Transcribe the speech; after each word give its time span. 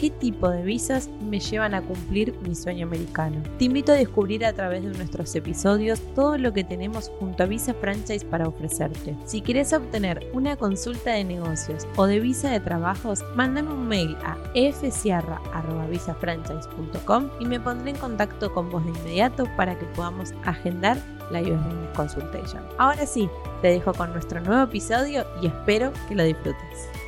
qué 0.00 0.08
tipo 0.08 0.48
de 0.48 0.62
visas 0.62 1.10
me 1.28 1.40
llevan 1.40 1.74
a 1.74 1.82
cumplir 1.82 2.34
mi 2.40 2.54
sueño 2.54 2.86
americano. 2.86 3.42
Te 3.58 3.66
invito 3.66 3.92
a 3.92 3.96
descubrir 3.96 4.46
a 4.46 4.54
través 4.54 4.82
de 4.82 4.96
nuestros 4.96 5.34
episodios 5.34 6.00
todo 6.14 6.38
lo 6.38 6.54
que 6.54 6.64
tenemos 6.64 7.10
junto 7.18 7.42
a 7.42 7.46
Visa 7.46 7.74
Franchise 7.74 8.24
para 8.24 8.48
ofrecerte. 8.48 9.14
Si 9.26 9.42
quieres 9.42 9.74
obtener 9.74 10.26
una 10.32 10.56
consulta 10.56 11.10
de 11.10 11.24
negocios 11.24 11.86
o 11.96 12.06
de 12.06 12.18
visa 12.18 12.50
de 12.50 12.60
trabajos, 12.60 13.22
mándame 13.36 13.74
un 13.74 13.88
mail 13.88 14.16
a 14.24 14.38
fsierra.visafranchise.com 14.54 17.28
y 17.38 17.44
me 17.44 17.60
pondré 17.60 17.90
en 17.90 17.98
contacto 17.98 18.54
con 18.54 18.70
vos 18.70 18.82
de 18.86 18.92
inmediato 18.92 19.44
para 19.54 19.78
que 19.78 19.84
podamos 19.84 20.32
agendar 20.46 20.96
la 21.30 21.42
US 21.42 21.60
Consultation. 21.94 22.62
Ahora 22.78 23.04
sí, 23.04 23.28
te 23.60 23.68
dejo 23.68 23.92
con 23.92 24.14
nuestro 24.14 24.40
nuevo 24.40 24.62
episodio 24.62 25.26
y 25.42 25.48
espero 25.48 25.92
que 26.08 26.14
lo 26.14 26.24
disfrutes. 26.24 26.99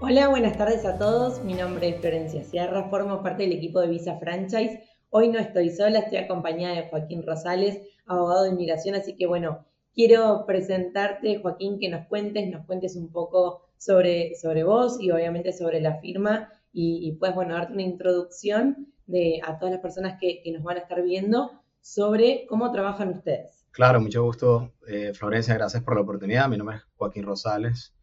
Hola, 0.00 0.28
buenas 0.28 0.56
tardes 0.56 0.84
a 0.84 0.96
todos. 0.96 1.42
Mi 1.42 1.54
nombre 1.54 1.88
es 1.88 2.00
Florencia 2.00 2.44
Sierra, 2.44 2.88
formo 2.88 3.20
parte 3.20 3.42
del 3.42 3.52
equipo 3.52 3.80
de 3.80 3.88
Visa 3.88 4.16
Franchise. 4.18 4.84
Hoy 5.10 5.28
no 5.28 5.40
estoy 5.40 5.70
sola, 5.70 5.98
estoy 5.98 6.18
acompañada 6.18 6.76
de 6.76 6.88
Joaquín 6.88 7.24
Rosales, 7.26 7.80
abogado 8.06 8.44
de 8.44 8.50
inmigración, 8.50 8.94
así 8.94 9.16
que 9.16 9.26
bueno, 9.26 9.66
quiero 9.92 10.44
presentarte, 10.46 11.40
Joaquín, 11.40 11.80
que 11.80 11.88
nos 11.88 12.06
cuentes, 12.06 12.48
nos 12.48 12.64
cuentes 12.64 12.94
un 12.94 13.10
poco 13.10 13.62
sobre, 13.76 14.36
sobre 14.36 14.62
vos 14.62 15.00
y 15.00 15.10
obviamente 15.10 15.52
sobre 15.52 15.80
la 15.80 15.98
firma 15.98 16.48
y, 16.72 17.16
pues 17.18 17.34
bueno, 17.34 17.54
darte 17.54 17.72
una 17.72 17.82
introducción 17.82 18.92
de, 19.06 19.40
a 19.44 19.58
todas 19.58 19.72
las 19.72 19.82
personas 19.82 20.16
que, 20.20 20.42
nos 20.52 20.62
van 20.62 20.76
a 20.76 20.80
estar 20.80 21.02
viendo 21.02 21.50
sobre 21.80 22.46
cómo 22.48 22.70
trabajan 22.70 23.08
ustedes. 23.08 23.66
Claro, 23.72 24.00
mucho 24.00 24.22
gusto, 24.22 24.74
eh, 24.86 25.12
Florencia, 25.12 25.54
gracias 25.54 25.82
por 25.82 25.96
la 25.96 26.02
oportunidad. 26.02 26.48
Mi 26.48 26.56
nombre 26.56 26.76
es 26.76 26.82
Joaquín 26.94 27.24
Rosales, 27.24 27.97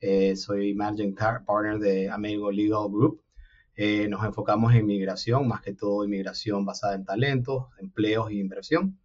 eh, 0.00 0.34
soy 0.34 0.74
Managing 0.74 1.14
Partner 1.14 1.78
de 1.78 2.08
Amigo 2.08 2.50
Legal 2.50 2.88
Group. 2.90 3.22
Eh, 3.76 4.08
nos 4.08 4.24
enfocamos 4.24 4.72
en 4.72 4.80
inmigración, 4.80 5.46
más 5.46 5.60
que 5.62 5.74
todo 5.74 6.04
inmigración 6.04 6.64
basada 6.64 6.94
en 6.94 7.04
talentos, 7.04 7.66
empleos 7.78 8.30
y 8.30 8.38
inversión. 8.40 8.98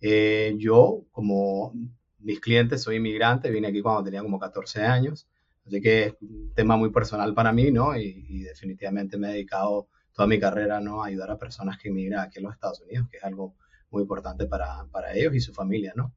Eh, 0.00 0.54
yo, 0.58 1.04
como 1.12 1.72
mis 2.18 2.40
clientes, 2.40 2.82
soy 2.82 2.96
inmigrante, 2.96 3.50
vine 3.50 3.68
aquí 3.68 3.80
cuando 3.80 4.04
tenía 4.04 4.22
como 4.22 4.38
14 4.38 4.82
años, 4.82 5.28
así 5.66 5.80
que 5.80 6.04
es 6.04 6.14
un 6.20 6.52
tema 6.54 6.76
muy 6.76 6.90
personal 6.90 7.34
para 7.34 7.52
mí, 7.52 7.70
¿no? 7.70 7.96
Y, 7.96 8.42
definitivamente 8.44 9.16
me 9.18 9.28
he 9.28 9.32
dedicado 9.32 9.88
toda 10.12 10.28
mi 10.28 10.38
carrera, 10.38 10.80
¿no? 10.80 11.02
A 11.02 11.06
ayudar 11.06 11.30
a 11.30 11.38
personas 11.38 11.78
que 11.78 11.88
inmigran 11.88 12.20
aquí 12.20 12.38
en 12.38 12.44
los 12.44 12.54
Estados 12.54 12.80
Unidos, 12.82 13.08
que 13.10 13.18
es 13.18 13.24
algo 13.24 13.54
muy 13.90 14.02
importante 14.02 14.46
para, 14.46 14.86
para 14.90 15.14
ellos 15.14 15.34
y 15.34 15.40
su 15.40 15.52
familia, 15.52 15.92
¿no? 15.96 16.14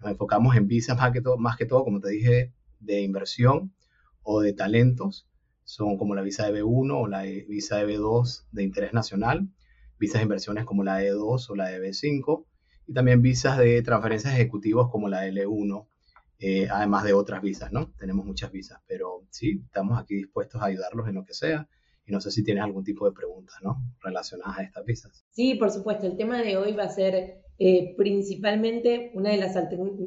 Nos 0.00 0.10
enfocamos 0.10 0.56
en 0.56 0.66
visas 0.66 0.96
más 0.96 1.12
que 1.12 1.20
todo, 1.20 1.36
más 1.38 1.56
que 1.56 1.66
todo, 1.66 1.84
como 1.84 2.00
te 2.00 2.10
dije, 2.10 2.52
de 2.80 3.02
inversión 3.02 3.74
o 4.22 4.40
de 4.40 4.52
talentos 4.52 5.28
son 5.64 5.98
como 5.98 6.14
la 6.14 6.22
visa 6.22 6.46
de 6.46 6.62
B1 6.62 7.02
o 7.02 7.06
la 7.08 7.22
visa 7.22 7.76
de 7.78 7.86
B2 7.86 8.46
de 8.52 8.62
interés 8.62 8.92
nacional, 8.92 9.48
visas 9.98 10.20
de 10.20 10.24
inversiones 10.24 10.64
como 10.64 10.84
la 10.84 11.02
E2 11.02 11.50
o 11.50 11.56
la 11.56 11.68
de 11.68 11.80
B5 11.80 12.44
y 12.86 12.92
también 12.92 13.20
visas 13.20 13.58
de 13.58 13.82
transferencias 13.82 14.34
ejecutivos 14.34 14.90
como 14.90 15.08
la 15.08 15.26
L1, 15.26 15.86
eh, 16.38 16.68
además 16.70 17.04
de 17.04 17.14
otras 17.14 17.42
visas, 17.42 17.72
¿no? 17.72 17.92
Tenemos 17.98 18.24
muchas 18.24 18.52
visas, 18.52 18.80
pero 18.86 19.24
sí, 19.30 19.62
estamos 19.64 19.98
aquí 19.98 20.14
dispuestos 20.14 20.62
a 20.62 20.66
ayudarlos 20.66 21.08
en 21.08 21.16
lo 21.16 21.24
que 21.24 21.34
sea. 21.34 21.68
Y 22.06 22.12
no 22.12 22.20
sé 22.20 22.30
si 22.30 22.44
tienes 22.44 22.62
algún 22.62 22.84
tipo 22.84 23.04
de 23.04 23.12
preguntas, 23.12 23.56
¿no? 23.62 23.82
Relacionadas 24.00 24.58
a 24.58 24.62
estas 24.62 24.84
visas. 24.84 25.24
Sí, 25.30 25.56
por 25.56 25.72
supuesto. 25.72 26.06
El 26.06 26.16
tema 26.16 26.40
de 26.40 26.56
hoy 26.56 26.72
va 26.72 26.84
a 26.84 26.88
ser 26.88 27.42
eh, 27.58 27.94
principalmente 27.96 29.10
una 29.14 29.30
de, 29.30 29.38
las 29.38 29.56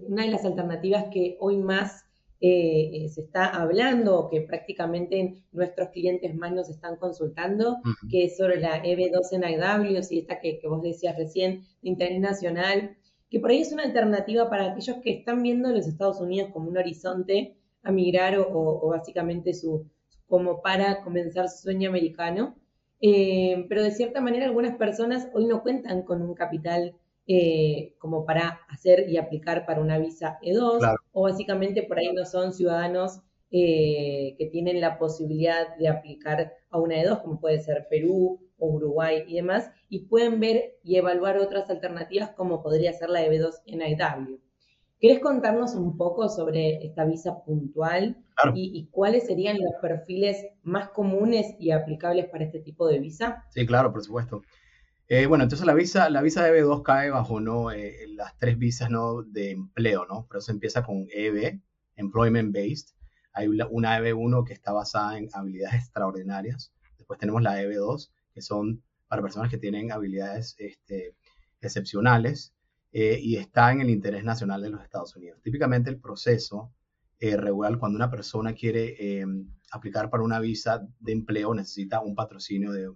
una 0.07 0.23
de 0.23 0.31
las 0.31 0.45
alternativas 0.45 1.07
que 1.11 1.35
hoy 1.41 1.57
más 1.57 2.05
eh, 2.41 3.05
eh, 3.05 3.09
se 3.09 3.21
está 3.21 3.47
hablando, 3.47 4.29
que 4.31 4.39
prácticamente 4.41 5.43
nuestros 5.51 5.89
clientes 5.89 6.33
más 6.35 6.53
nos 6.53 6.69
están 6.69 6.95
consultando, 6.95 7.79
que 8.09 8.25
es 8.25 8.37
sobre 8.37 8.61
la 8.61 8.81
EB2 8.81 9.33
en 9.33 9.43
IW, 9.43 9.99
y 10.09 10.19
esta 10.19 10.39
que, 10.39 10.61
vos 10.63 10.81
decías 10.81 11.17
recién, 11.17 11.65
de 11.81 11.89
interés 11.89 12.21
nacional, 12.21 12.95
que 13.29 13.41
por 13.41 13.51
ahí 13.51 13.59
es 13.59 13.73
una 13.73 13.83
alternativa 13.83 14.49
para 14.49 14.71
aquellos 14.71 14.97
que 15.03 15.11
están 15.11 15.43
viendo 15.43 15.69
los 15.69 15.85
Estados 15.85 16.21
Unidos 16.21 16.51
como 16.53 16.69
un 16.69 16.77
horizonte 16.77 17.57
a 17.83 17.91
migrar 17.91 18.37
o, 18.39 18.87
básicamente 18.87 19.53
su, 19.53 19.89
como 20.27 20.61
para 20.61 21.03
comenzar 21.03 21.49
su 21.49 21.63
sueño 21.63 21.89
americano. 21.89 22.55
Eh, 23.01 23.65
pero 23.69 23.83
de 23.83 23.91
cierta 23.91 24.19
manera 24.21 24.45
algunas 24.45 24.75
personas 24.77 25.29
hoy 25.33 25.45
no 25.45 25.61
cuentan 25.61 26.03
con 26.03 26.21
un 26.21 26.33
capital 26.33 26.95
eh, 27.31 27.93
como 27.99 28.25
para 28.25 28.61
hacer 28.69 29.07
y 29.07 29.17
aplicar 29.17 29.67
para 29.67 29.81
una 29.81 29.99
visa 29.99 30.39
E2, 30.41 30.97
o 31.11 31.21
básicamente 31.21 31.83
por 31.83 31.99
ahí 31.99 32.11
no 32.11 32.25
son 32.25 32.53
ciudadanos 32.53 33.21
eh, 33.51 34.33
que 34.39 34.47
tienen 34.47 34.81
la 34.81 34.97
posibilidad 34.97 35.77
de 35.77 35.89
aplicar 35.89 36.53
a 36.71 36.79
una 36.79 36.95
E2, 36.95 37.21
como 37.21 37.39
puede 37.39 37.59
ser 37.61 37.85
Perú 37.87 38.39
o 38.57 38.67
Uruguay 38.67 39.25
y 39.27 39.35
demás, 39.35 39.69
y 39.89 40.07
pueden 40.07 40.39
ver 40.39 40.79
y 40.83 40.95
evaluar 40.95 41.37
otras 41.37 41.69
alternativas 41.69 42.31
como 42.31 42.63
podría 42.63 42.93
ser 42.93 43.11
la 43.11 43.23
EB2 43.23 43.61
en 43.67 43.81
IW. 43.81 44.39
¿Querés 44.99 45.19
contarnos 45.19 45.75
un 45.75 45.97
poco 45.97 46.29
sobre 46.29 46.83
esta 46.83 47.05
visa 47.05 47.43
puntual 47.43 48.17
y, 48.55 48.71
y, 48.73 48.87
cuáles 48.87 49.27
serían 49.27 49.59
los 49.59 49.73
perfiles 49.79 50.47
más 50.63 50.89
comunes 50.89 51.55
y 51.59 51.69
aplicables 51.69 52.27
para 52.27 52.45
este 52.45 52.59
tipo 52.59 52.87
de 52.87 52.97
visa? 52.97 53.45
Sí, 53.51 53.67
claro, 53.67 53.91
por 53.93 54.03
supuesto. 54.03 54.41
Eh, 55.11 55.25
bueno, 55.25 55.43
entonces 55.43 55.65
la 55.65 55.73
visa, 55.73 56.07
la 56.11 56.21
visa 56.21 56.43
de 56.43 56.63
B2 56.63 56.83
cae 56.83 57.09
bajo 57.09 57.39
¿no? 57.39 57.71
Eh, 57.71 58.05
las 58.09 58.37
tres 58.37 58.59
visas 58.59 58.91
¿no? 58.91 59.23
de 59.23 59.49
empleo, 59.49 60.05
¿no? 60.05 60.27
Pero 60.29 60.39
se 60.39 60.51
empieza 60.51 60.83
con 60.83 61.07
EB, 61.11 61.59
Employment 61.95 62.53
Based. 62.53 62.89
Hay 63.33 63.47
una 63.47 63.99
EB1 63.99 64.45
que 64.45 64.53
está 64.53 64.71
basada 64.71 65.17
en 65.17 65.27
habilidades 65.33 65.81
extraordinarias. 65.81 66.71
Después 66.99 67.19
tenemos 67.19 67.41
la 67.41 67.59
EB2, 67.59 68.11
que 68.35 68.41
son 68.43 68.83
para 69.07 69.23
personas 69.23 69.49
que 69.49 69.57
tienen 69.57 69.91
habilidades 69.91 70.55
este, 70.59 71.15
excepcionales 71.59 72.53
eh, 72.91 73.19
y 73.19 73.37
está 73.37 73.71
en 73.71 73.81
el 73.81 73.89
interés 73.89 74.23
nacional 74.23 74.61
de 74.61 74.69
los 74.69 74.83
Estados 74.83 75.15
Unidos. 75.15 75.41
Típicamente 75.41 75.89
el 75.89 75.99
proceso 75.99 76.71
regular, 77.19 77.79
cuando 77.79 77.95
una 77.95 78.11
persona 78.11 78.53
quiere 78.53 79.25
aplicar 79.71 80.09
para 80.09 80.23
una 80.23 80.39
visa 80.39 80.87
de 80.99 81.11
empleo, 81.11 81.53
necesita 81.53 81.99
un 81.99 82.15
patrocinio 82.15 82.71
de 82.71 82.89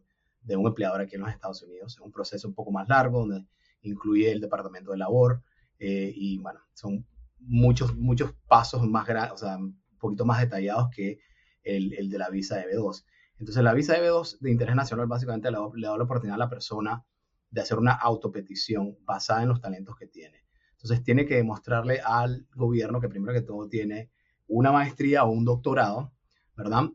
de 0.44 0.56
un 0.56 0.68
empleador 0.68 1.02
aquí 1.02 1.16
en 1.16 1.22
los 1.22 1.32
Estados 1.32 1.62
Unidos. 1.64 1.94
Es 1.94 2.02
un 2.02 2.12
proceso 2.12 2.48
un 2.48 2.54
poco 2.54 2.72
más 2.72 2.88
largo 2.88 3.20
donde 3.20 3.46
incluye 3.82 4.32
el 4.32 4.42
departamento 4.42 4.92
de 4.92 4.98
labor 4.98 5.42
eh, 5.80 6.12
y 6.16 6.38
bueno, 6.40 6.60
son 6.74 7.06
muchos, 7.40 7.96
muchos 7.96 8.34
pasos 8.48 8.88
más 8.88 9.06
grandes, 9.06 9.34
o 9.34 9.38
sea, 9.38 9.58
un 9.58 9.78
poquito 10.00 10.26
más 10.26 10.40
detallados 10.40 10.90
que 10.90 11.20
el, 11.64 11.94
el, 11.94 12.10
de 12.10 12.18
la 12.18 12.30
visa 12.30 12.58
de 12.58 12.66
B2. 12.66 13.06
Entonces 13.40 13.64
la 13.64 13.74
visa 13.74 13.94
de 13.94 14.10
B2 14.10 14.40
de 14.40 14.52
interés 14.52 14.76
nacional 14.76 15.08
básicamente 15.08 15.52
le, 15.52 15.58
le 15.76 15.88
da 15.88 15.98
la 15.98 16.04
oportunidad 16.04 16.36
a 16.36 16.46
la 16.46 16.50
persona 16.50 17.06
de 17.50 17.62
hacer 17.62 17.78
una 17.78 17.94
autopetición 17.94 18.98
basada 19.04 19.44
en 19.44 19.50
los 19.50 19.62
talentos 19.62 19.96
que 19.96 20.08
tiene. 20.08 20.44
Entonces 20.72 21.04
tiene 21.04 21.26
que 21.26 21.36
demostrarle 21.36 22.02
al 22.02 22.48
gobierno 22.56 23.00
que 23.00 23.10
primero 23.10 23.34
que 23.34 23.42
todo 23.42 23.70
tiene 23.70 24.12
una 24.48 24.72
maestría 24.72 25.24
o 25.24 25.32
un 25.32 25.46
doctorado, 25.46 26.14
¿verdad? 26.56 26.90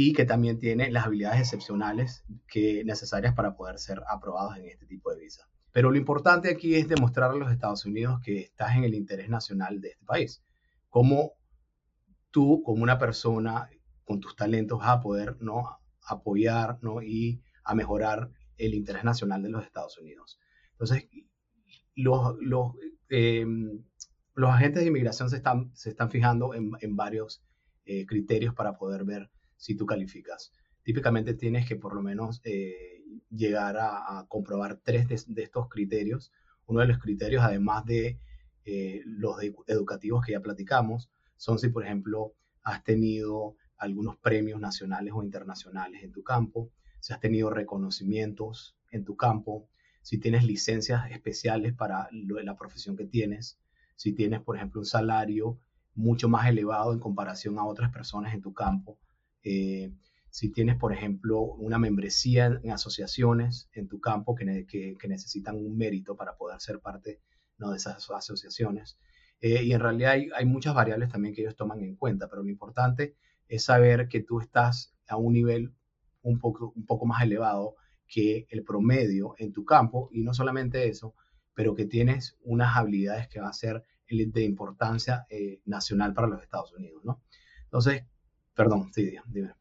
Y 0.00 0.12
que 0.12 0.24
también 0.24 0.60
tiene 0.60 0.92
las 0.92 1.06
habilidades 1.06 1.40
excepcionales 1.40 2.24
que 2.46 2.84
necesarias 2.84 3.34
para 3.34 3.56
poder 3.56 3.80
ser 3.80 4.00
aprobados 4.08 4.56
en 4.56 4.68
este 4.68 4.86
tipo 4.86 5.10
de 5.10 5.18
visa. 5.18 5.48
Pero 5.72 5.90
lo 5.90 5.98
importante 5.98 6.52
aquí 6.52 6.76
es 6.76 6.86
demostrar 6.86 7.32
a 7.32 7.34
los 7.34 7.50
Estados 7.50 7.84
Unidos 7.84 8.20
que 8.22 8.42
estás 8.42 8.76
en 8.76 8.84
el 8.84 8.94
interés 8.94 9.28
nacional 9.28 9.80
de 9.80 9.88
este 9.88 10.04
país. 10.04 10.44
Cómo 10.88 11.32
tú, 12.30 12.62
como 12.64 12.84
una 12.84 12.96
persona 12.96 13.68
con 14.04 14.20
tus 14.20 14.36
talentos, 14.36 14.78
vas 14.78 14.90
a 14.90 15.00
poder 15.00 15.36
¿no? 15.40 15.64
apoyar 16.06 16.78
¿no? 16.80 17.02
y 17.02 17.42
a 17.64 17.74
mejorar 17.74 18.30
el 18.56 18.74
interés 18.74 19.02
nacional 19.02 19.42
de 19.42 19.48
los 19.48 19.64
Estados 19.64 19.98
Unidos. 19.98 20.38
Entonces, 20.74 21.08
los, 21.96 22.36
los, 22.38 22.74
em, 23.08 23.82
los 24.36 24.50
agentes 24.50 24.82
de 24.82 24.90
inmigración 24.90 25.28
se 25.28 25.38
están, 25.38 25.74
se 25.74 25.90
están 25.90 26.08
fijando 26.08 26.54
en, 26.54 26.70
en 26.82 26.94
varios 26.94 27.42
eh, 27.84 28.06
criterios 28.06 28.54
para 28.54 28.78
poder 28.78 29.02
ver 29.02 29.28
si 29.58 29.76
tú 29.76 29.84
calificas. 29.84 30.52
Típicamente 30.82 31.34
tienes 31.34 31.68
que 31.68 31.76
por 31.76 31.94
lo 31.94 32.00
menos 32.00 32.40
eh, 32.44 33.02
llegar 33.30 33.76
a, 33.78 34.24
comprobar 34.28 34.80
tres 34.82 35.06
de, 35.26 35.42
estos 35.42 35.68
criterios. 35.68 36.32
Uno 36.66 36.80
de 36.80 36.86
los 36.86 36.98
criterios, 36.98 37.42
además 37.44 37.84
de 37.84 38.18
eh, 38.64 39.02
los 39.04 39.36
educativos 39.66 40.24
que 40.24 40.32
ya 40.32 40.40
platicamos, 40.40 41.10
son 41.36 41.58
si, 41.58 41.68
por 41.68 41.84
ejemplo, 41.84 42.32
has 42.62 42.82
tenido 42.84 43.56
algunos 43.76 44.16
premios 44.16 44.60
nacionales 44.60 45.12
o 45.14 45.22
internacionales 45.22 46.02
en 46.02 46.12
tu 46.12 46.22
campo, 46.22 46.70
si 47.00 47.12
has 47.12 47.20
tenido 47.20 47.50
reconocimientos 47.50 48.76
en 48.90 49.04
tu 49.04 49.16
campo, 49.16 49.68
si 50.02 50.18
tienes 50.18 50.44
licencias 50.44 51.10
especiales 51.10 51.74
para 51.74 52.08
la 52.10 52.56
profesión 52.56 52.96
que 52.96 53.04
tienes, 53.04 53.58
si 53.94 54.12
tienes, 54.12 54.40
por 54.40 54.56
ejemplo, 54.56 54.80
un 54.80 54.86
salario 54.86 55.58
mucho 55.94 56.28
más 56.28 56.48
elevado 56.48 56.92
en 56.92 57.00
comparación 57.00 57.58
a 57.58 57.64
otras 57.64 57.90
personas 57.90 58.32
en 58.32 58.40
tu 58.40 58.54
campo. 58.54 58.98
Eh, 59.50 59.94
si 60.28 60.50
tienes, 60.52 60.76
por 60.76 60.92
ejemplo, 60.92 61.40
una 61.40 61.78
membresía 61.78 62.60
en 62.62 62.70
asociaciones 62.70 63.70
en 63.72 63.88
tu 63.88 63.98
campo 63.98 64.34
que, 64.34 64.66
que, 64.66 65.08
necesitan 65.08 65.56
un 65.56 65.74
mérito 65.78 66.16
para 66.16 66.36
poder 66.36 66.60
ser 66.60 66.80
parte 66.80 67.22
¿no? 67.56 67.70
de 67.70 67.78
esas 67.78 68.10
asociaciones. 68.10 68.98
Eh, 69.40 69.62
y 69.64 69.72
en 69.72 69.80
realidad 69.80 70.16
hay, 70.34 70.44
muchas 70.44 70.74
variables 70.74 71.08
también 71.08 71.34
que 71.34 71.40
ellos 71.40 71.56
toman 71.56 71.80
en 71.80 71.96
cuenta, 71.96 72.28
pero 72.28 72.42
lo 72.42 72.50
importante 72.50 73.16
es 73.48 73.64
saber 73.64 74.08
que 74.08 74.20
tú 74.20 74.38
estás 74.38 74.94
a 75.08 75.16
un 75.16 75.32
nivel 75.32 75.72
un 76.20 76.38
poco, 76.38 76.74
un 76.76 76.84
poco 76.84 77.06
más 77.06 77.22
elevado 77.22 77.76
que 78.06 78.46
el 78.50 78.64
promedio 78.64 79.34
en 79.38 79.52
tu 79.54 79.64
campo 79.64 80.10
y 80.12 80.22
no 80.22 80.34
solamente 80.34 80.88
eso, 80.88 81.14
pero 81.54 81.74
que 81.74 81.86
tienes 81.86 82.36
unas 82.42 82.76
habilidades 82.76 83.28
que 83.28 83.40
van 83.40 83.48
a 83.48 83.54
ser 83.54 83.82
de 84.06 84.42
importancia 84.42 85.26
eh, 85.30 85.62
nacional 85.64 86.12
para 86.12 86.28
los 86.28 86.42
Estados 86.42 86.72
Unidos, 86.74 87.02
¿no? 87.04 87.22
Entonces, 87.64 88.04
perdón, 88.58 88.90
sí, 88.92 89.14
dime. 89.32 89.52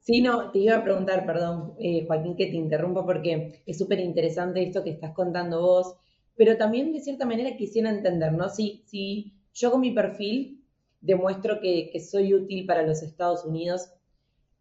Sí, 0.00 0.20
no, 0.20 0.50
te 0.50 0.58
iba 0.58 0.76
a 0.76 0.82
preguntar, 0.82 1.24
perdón, 1.24 1.74
eh, 1.78 2.04
Joaquín, 2.06 2.36
que 2.36 2.46
te 2.46 2.56
interrumpa 2.56 3.06
porque 3.06 3.62
es 3.64 3.78
súper 3.78 4.00
interesante 4.00 4.62
esto 4.62 4.82
que 4.82 4.90
estás 4.90 5.12
contando 5.12 5.60
vos, 5.60 5.94
pero 6.34 6.56
también 6.56 6.92
de 6.92 7.00
cierta 7.00 7.24
manera 7.24 7.56
quisiera 7.56 7.90
entender, 7.90 8.32
¿no? 8.32 8.48
Si, 8.48 8.82
si 8.86 9.34
yo 9.54 9.70
con 9.70 9.80
mi 9.80 9.92
perfil 9.92 10.64
demuestro 11.00 11.60
que, 11.60 11.90
que 11.92 12.00
soy 12.00 12.34
útil 12.34 12.66
para 12.66 12.82
los 12.82 13.02
Estados 13.02 13.44
Unidos, 13.44 13.90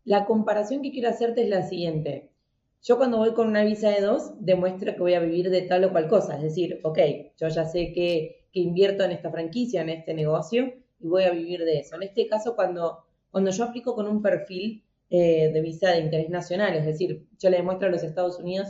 la 0.05 0.25
comparación 0.25 0.81
que 0.81 0.91
quiero 0.91 1.09
hacerte 1.09 1.43
es 1.43 1.49
la 1.49 1.63
siguiente. 1.63 2.33
Yo 2.81 2.97
cuando 2.97 3.17
voy 3.17 3.33
con 3.33 3.47
una 3.47 3.63
visa 3.63 3.89
de 3.89 4.01
dos, 4.01 4.33
demuestro 4.41 4.93
que 4.93 4.99
voy 4.99 5.13
a 5.13 5.21
vivir 5.21 5.49
de 5.49 5.61
tal 5.61 5.85
o 5.85 5.91
cual 5.93 6.09
cosa. 6.09 6.35
Es 6.35 6.43
decir, 6.43 6.81
ok, 6.83 6.99
yo 7.39 7.47
ya 7.47 7.63
sé 7.63 7.93
que, 7.93 8.41
invierto 8.51 9.03
en 9.03 9.11
esta 9.11 9.31
franquicia, 9.31 9.81
en 9.81 9.89
este 9.89 10.13
negocio, 10.13 10.73
y 10.99 11.07
voy 11.07 11.23
a 11.23 11.31
vivir 11.31 11.61
de 11.63 11.79
eso. 11.79 11.95
En 11.95 12.03
este 12.03 12.27
caso, 12.27 12.55
cuando, 12.55 13.05
cuando 13.33 13.49
yo 13.49 13.63
aplico 13.63 13.95
con 13.95 14.07
un 14.07 14.21
perfil 14.21 14.83
eh, 15.09 15.49
de 15.51 15.61
visa 15.61 15.89
de 15.89 16.01
interés 16.01 16.29
nacional, 16.29 16.75
es 16.75 16.85
decir, 16.85 17.25
yo 17.39 17.49
le 17.49 17.57
demuestro 17.57 17.87
a 17.87 17.91
los 17.91 18.03
Estados 18.03 18.37
Unidos 18.37 18.67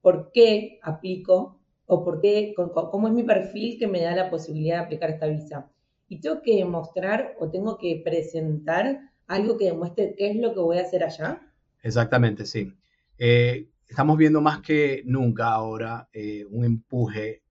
por 0.00 0.30
qué 0.32 0.78
aplico 0.82 1.60
o 1.84 2.02
por 2.02 2.22
qué, 2.22 2.54
cómo 2.56 3.08
es 3.08 3.12
mi 3.12 3.24
perfil 3.24 3.78
que 3.78 3.86
me 3.86 4.00
da 4.00 4.16
la 4.16 4.30
posibilidad 4.30 4.78
de 4.78 4.84
aplicar 4.86 5.10
esta 5.10 5.26
visa. 5.26 5.70
Y 6.08 6.22
tengo 6.22 6.40
que 6.40 6.56
demostrar 6.56 7.34
o 7.38 7.50
tengo 7.50 7.76
que 7.76 8.00
presentar 8.02 9.12
algo 9.26 9.58
que 9.58 9.66
demuestre 9.66 10.14
qué 10.16 10.30
es 10.30 10.36
lo 10.36 10.54
que 10.54 10.60
voy 10.60 10.78
a 10.78 10.82
hacer 10.82 11.04
allá. 11.04 11.52
Exactamente, 11.82 12.46
sí. 12.46 12.72
Eh, 13.18 13.68
estamos 13.86 14.16
viendo 14.16 14.40
más 14.40 14.62
que 14.62 15.02
nunca 15.04 15.48
ahora 15.48 16.08
eh, 16.14 16.46
un 16.48 16.64
empuje 16.64 17.42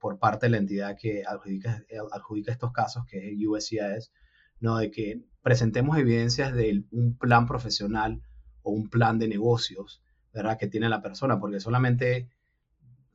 por 0.00 0.18
parte 0.18 0.46
de 0.46 0.50
la 0.50 0.56
entidad 0.56 0.96
que 1.00 1.22
adjudica, 1.24 1.84
adjudica, 2.10 2.50
estos 2.50 2.72
casos, 2.72 3.06
que 3.06 3.18
es 3.18 3.24
el 3.34 3.46
USCIS, 3.46 4.10
¿no? 4.58 4.78
de 4.78 4.90
que 4.90 5.22
presentemos 5.42 5.98
evidencias 5.98 6.54
de 6.54 6.84
un 6.90 7.16
plan 7.16 7.46
profesional 7.46 8.22
o 8.62 8.70
un 8.70 8.88
plan 8.88 9.18
de 9.18 9.28
negocios 9.28 10.02
¿verdad? 10.32 10.58
que 10.58 10.68
tiene 10.68 10.88
la 10.88 11.02
persona, 11.02 11.38
porque 11.38 11.60
solamente 11.60 12.28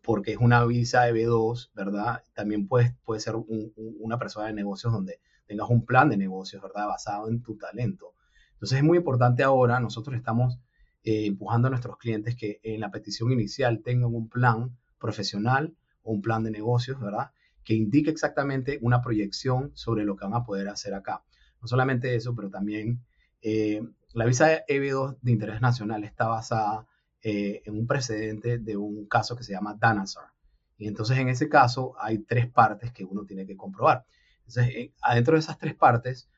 porque 0.08 0.32
es 0.32 0.38
una 0.38 0.64
visa 0.64 1.04
de 1.04 1.14
B2, 1.14 1.72
¿verdad? 1.74 2.24
También 2.34 2.70
puede, 2.70 2.96
puede 3.04 3.20
ser 3.20 3.36
una 3.36 4.18
persona 4.18 4.48
de 4.48 4.54
negocios 4.54 4.94
donde 4.94 5.20
tengas 5.48 5.70
un 5.70 5.86
plan 5.86 6.08
de 6.08 6.16
negocios, 6.16 6.62
¿verdad? 6.62 6.88
Basado 6.88 7.28
en 7.28 7.42
tu 7.42 7.58
talento. 7.58 8.14
Entonces 8.54 8.78
es 8.78 8.84
muy 8.86 9.00
importante 9.00 9.44
ahora, 9.44 9.82
nosotros 9.82 10.16
estamos 10.16 10.60
eh, 11.04 11.26
empujando 11.26 11.68
a 11.68 11.72
nuestros 11.72 11.98
clientes 11.98 12.38
que 12.38 12.62
en 12.64 12.80
la 12.80 12.90
petición 12.90 13.34
inicial 13.34 13.82
tengan 13.84 14.16
un 14.16 14.30
plan 14.30 14.78
profesional 14.98 15.76
o 16.04 16.14
un 16.14 16.22
plan 16.22 16.44
de 16.44 16.52
negocios, 16.52 17.02
¿verdad? 17.02 17.32
Que 17.66 17.74
indique 17.74 18.10
exactamente 18.10 18.80
una 18.82 19.02
proyección 19.02 19.72
sobre 19.74 20.06
lo 20.06 20.16
que 20.16 20.24
van 20.24 20.36
a 20.36 20.46
poder 20.46 20.70
hacer 20.70 20.94
acá. 20.94 21.22
Solamente 21.68 22.16
eso, 22.16 22.36
pero 22.36 22.50
también 22.50 23.04
eh, 23.42 23.82
la 24.14 24.26
visa 24.26 24.66
EB2 24.66 25.18
de 25.22 25.32
interés 25.32 25.62
nacional 25.62 26.04
está 26.04 26.28
basada 26.28 26.88
eh, 27.22 27.62
en 27.66 27.78
un 27.78 27.88
precedente 27.88 28.58
de 28.58 28.78
un 28.78 29.08
caso 29.08 29.36
que 29.36 29.44
se 29.44 29.54
llama 29.54 29.76
Danazar. 29.80 30.32
Y 30.78 30.88
entonces 30.88 31.18
en 31.18 31.30
ese 31.30 31.50
caso 31.50 31.94
hay 32.00 32.20
tres 32.20 32.50
partes 32.50 32.92
que 32.92 33.04
uno 33.04 33.26
tiene 33.26 33.46
que 33.46 33.58
comprobar. 33.58 34.06
Entonces, 34.40 34.92
adentro 35.02 35.34
de 35.34 35.40
esas 35.40 35.58
tres 35.58 35.76
partes, 35.76 36.30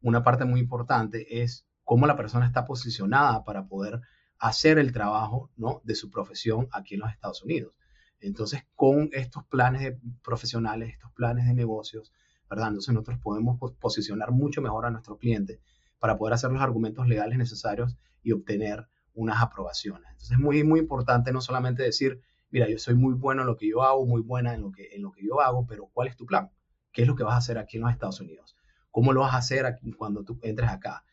una 0.00 0.22
parte 0.22 0.44
muy 0.44 0.60
importante 0.60 1.42
es 1.42 1.66
cómo 1.84 2.06
la 2.06 2.16
persona 2.16 2.46
está 2.46 2.64
posicionada 2.64 3.42
para 3.44 3.66
poder 3.66 4.00
hacer 4.38 4.78
el 4.78 4.92
trabajo 4.92 5.50
¿no? 5.56 5.80
de 5.84 5.94
su 5.94 6.10
profesión 6.10 6.68
aquí 6.70 6.94
en 6.94 7.00
los 7.00 7.10
Estados 7.10 7.42
Unidos. 7.42 7.74
Entonces, 8.20 8.64
con 8.74 9.10
estos 9.12 9.44
planes 9.46 9.96
profesionales, 10.22 10.92
estos 10.92 11.12
planes 11.12 11.46
de 11.46 11.54
negocios, 11.54 12.12
¿verdad? 12.48 12.68
Entonces 12.68 12.94
nosotros 12.94 13.18
podemos 13.22 13.58
posicionar 13.78 14.30
mucho 14.30 14.62
mejor 14.62 14.86
a 14.86 14.90
nuestro 14.90 15.16
cliente 15.16 15.60
para 15.98 16.16
poder 16.16 16.34
hacer 16.34 16.50
los 16.50 16.62
argumentos 16.62 17.06
legales 17.06 17.38
necesarios 17.38 17.96
y 18.22 18.32
obtener 18.32 18.88
unas 19.14 19.42
aprobaciones. 19.42 20.04
Entonces 20.10 20.32
es 20.32 20.38
muy, 20.38 20.62
muy 20.64 20.80
importante 20.80 21.32
no 21.32 21.40
solamente 21.40 21.82
decir, 21.82 22.20
mira, 22.50 22.68
yo 22.68 22.78
soy 22.78 22.94
muy 22.94 23.14
bueno 23.14 23.42
en 23.42 23.48
lo 23.48 23.56
que 23.56 23.68
yo 23.68 23.82
hago, 23.82 24.06
muy 24.06 24.22
buena 24.22 24.54
en 24.54 24.62
lo 24.62 24.70
que, 24.70 24.88
en 24.94 25.02
lo 25.02 25.12
que 25.12 25.24
yo 25.24 25.40
hago, 25.40 25.66
pero 25.66 25.88
¿cuál 25.92 26.08
es 26.08 26.16
tu 26.16 26.26
plan? 26.26 26.50
¿Qué 26.92 27.02
es 27.02 27.08
lo 27.08 27.14
que 27.14 27.24
vas 27.24 27.34
a 27.34 27.38
hacer 27.38 27.58
aquí 27.58 27.76
en 27.76 27.82
los 27.82 27.92
Estados 27.92 28.20
Unidos? 28.20 28.56
¿Cómo 28.90 29.12
lo 29.12 29.20
vas 29.20 29.34
a 29.34 29.38
hacer 29.38 29.66
aquí 29.66 29.92
cuando 29.92 30.24
tú 30.24 30.38
entres 30.42 30.70
acá? 30.70 31.04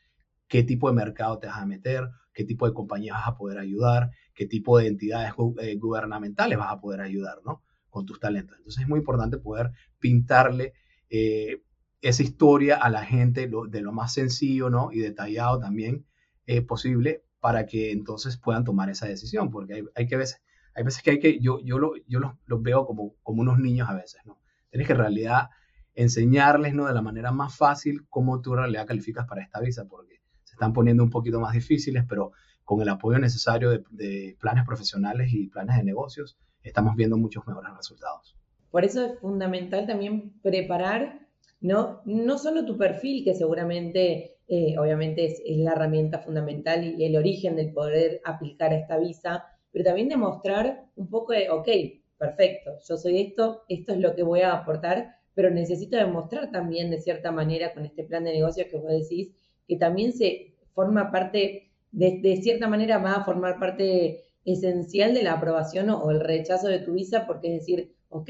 qué 0.47 0.63
tipo 0.63 0.89
de 0.89 0.95
mercado 0.95 1.39
te 1.39 1.47
vas 1.47 1.57
a 1.57 1.65
meter, 1.65 2.09
qué 2.33 2.43
tipo 2.43 2.67
de 2.67 2.73
compañías 2.73 3.17
vas 3.17 3.27
a 3.27 3.37
poder 3.37 3.57
ayudar, 3.57 4.11
qué 4.33 4.45
tipo 4.45 4.77
de 4.77 4.87
entidades 4.87 5.33
eh, 5.61 5.75
gubernamentales 5.77 6.57
vas 6.57 6.71
a 6.71 6.79
poder 6.79 7.01
ayudar, 7.01 7.39
¿no? 7.45 7.63
Con 7.89 8.05
tus 8.05 8.19
talentos. 8.19 8.57
Entonces 8.57 8.83
es 8.83 8.89
muy 8.89 8.99
importante 8.99 9.37
poder 9.37 9.71
pintarle 9.99 10.73
eh, 11.17 11.63
esa 12.01 12.23
historia 12.23 12.77
a 12.77 12.89
la 12.89 13.03
gente 13.05 13.47
de 13.47 13.81
lo 13.81 13.91
más 13.91 14.13
sencillo, 14.13 14.69
¿no? 14.69 14.91
Y 14.91 14.99
detallado 14.99 15.59
también 15.59 16.05
eh, 16.45 16.61
posible 16.61 17.23
para 17.39 17.65
que 17.65 17.91
entonces 17.91 18.37
puedan 18.37 18.63
tomar 18.63 18.89
esa 18.89 19.07
decisión, 19.07 19.49
porque 19.49 19.85
hay, 19.95 20.07
que 20.07 20.17
veces, 20.17 20.41
hay 20.75 20.83
veces 20.83 21.01
que 21.01 21.11
hay 21.11 21.19
que, 21.19 21.39
yo, 21.39 21.59
yo, 21.63 21.79
lo, 21.79 21.93
yo 22.07 22.19
los, 22.19 22.33
los, 22.45 22.61
veo 22.61 22.85
como, 22.85 23.15
como 23.23 23.41
unos 23.41 23.59
niños 23.59 23.89
a 23.89 23.93
veces, 23.93 24.21
¿no? 24.25 24.39
Tienes 24.69 24.87
que 24.87 24.93
en 24.93 24.99
realidad 24.99 25.49
enseñarles, 25.93 26.73
¿no? 26.73 26.85
De 26.85 26.93
la 26.93 27.01
manera 27.01 27.31
más 27.31 27.55
fácil 27.55 28.05
cómo 28.09 28.41
tú 28.41 28.53
en 28.53 28.59
realidad 28.59 28.85
calificas 28.85 29.25
para 29.25 29.41
esta 29.41 29.59
visa, 29.59 29.85
porque 29.85 30.21
están 30.51 30.73
poniendo 30.73 31.03
un 31.03 31.09
poquito 31.09 31.39
más 31.39 31.53
difíciles, 31.53 32.03
pero 32.07 32.31
con 32.63 32.81
el 32.81 32.89
apoyo 32.89 33.19
necesario 33.19 33.83
de, 33.89 34.37
planes 34.39 34.65
profesionales 34.65 35.31
y 35.31 35.47
planes 35.47 35.77
de 35.77 35.83
negocios, 35.83 36.37
estamos 36.63 36.95
viendo 36.95 37.17
muchos 37.17 37.45
mejores 37.47 37.71
resultados. 37.75 38.35
Por 38.75 38.83
eso 38.83 39.05
es 39.05 39.19
fundamental 39.19 39.87
también 39.87 40.33
preparar 40.41 41.21
no, 41.61 42.01
no 42.03 42.37
solo 42.37 42.65
tu 42.65 42.77
perfil, 42.77 43.23
que 43.23 43.33
seguramente, 43.33 44.35
eh, 44.49 44.75
obviamente, 44.77 45.23
es, 45.23 45.41
la 45.45 45.71
herramienta 45.71 46.19
fundamental 46.19 46.83
y 46.83 47.05
el 47.05 47.15
origen 47.15 47.55
del 47.55 47.71
poder 47.71 48.19
aplicar 48.25 48.73
esta 48.73 48.97
visa, 48.97 49.45
pero 49.71 49.85
también 49.85 50.09
demostrar 50.09 50.87
un 50.97 51.09
poco 51.09 51.31
de, 51.31 51.49
ok, 51.49 51.69
perfecto, 52.17 52.71
yo 52.85 52.97
soy 52.97 53.21
esto, 53.21 53.63
esto 53.69 53.93
es 53.93 53.99
lo 53.99 54.13
que 54.13 54.23
voy 54.23 54.41
a 54.41 54.51
aportar, 54.51 55.19
pero 55.33 55.49
necesito 55.49 55.95
demostrar 55.95 56.51
también 56.51 56.91
de 56.91 56.99
cierta 56.99 57.31
manera 57.31 57.73
con 57.73 57.85
este 57.85 58.03
plan 58.03 58.25
de 58.25 58.33
negocios 58.33 58.67
que 58.67 58.75
vos 58.75 58.91
decís, 58.91 59.31
que 59.69 59.77
también 59.77 60.11
se 60.11 60.53
forma 60.73 61.13
parte, 61.13 61.71
de, 61.93 62.41
cierta 62.43 62.67
manera 62.67 62.97
va 62.97 63.13
a 63.13 63.23
formar 63.23 63.57
parte 63.57 64.24
esencial 64.45 65.13
de 65.13 65.23
la 65.23 65.33
aprobación 65.33 65.89
o, 65.89 66.11
el 66.11 66.19
rechazo 66.19 66.67
de 66.67 66.79
tu 66.79 66.93
visa, 66.93 67.25
porque 67.25 67.53
es 67.53 67.61
decir, 67.61 67.95
ok, 68.09 68.29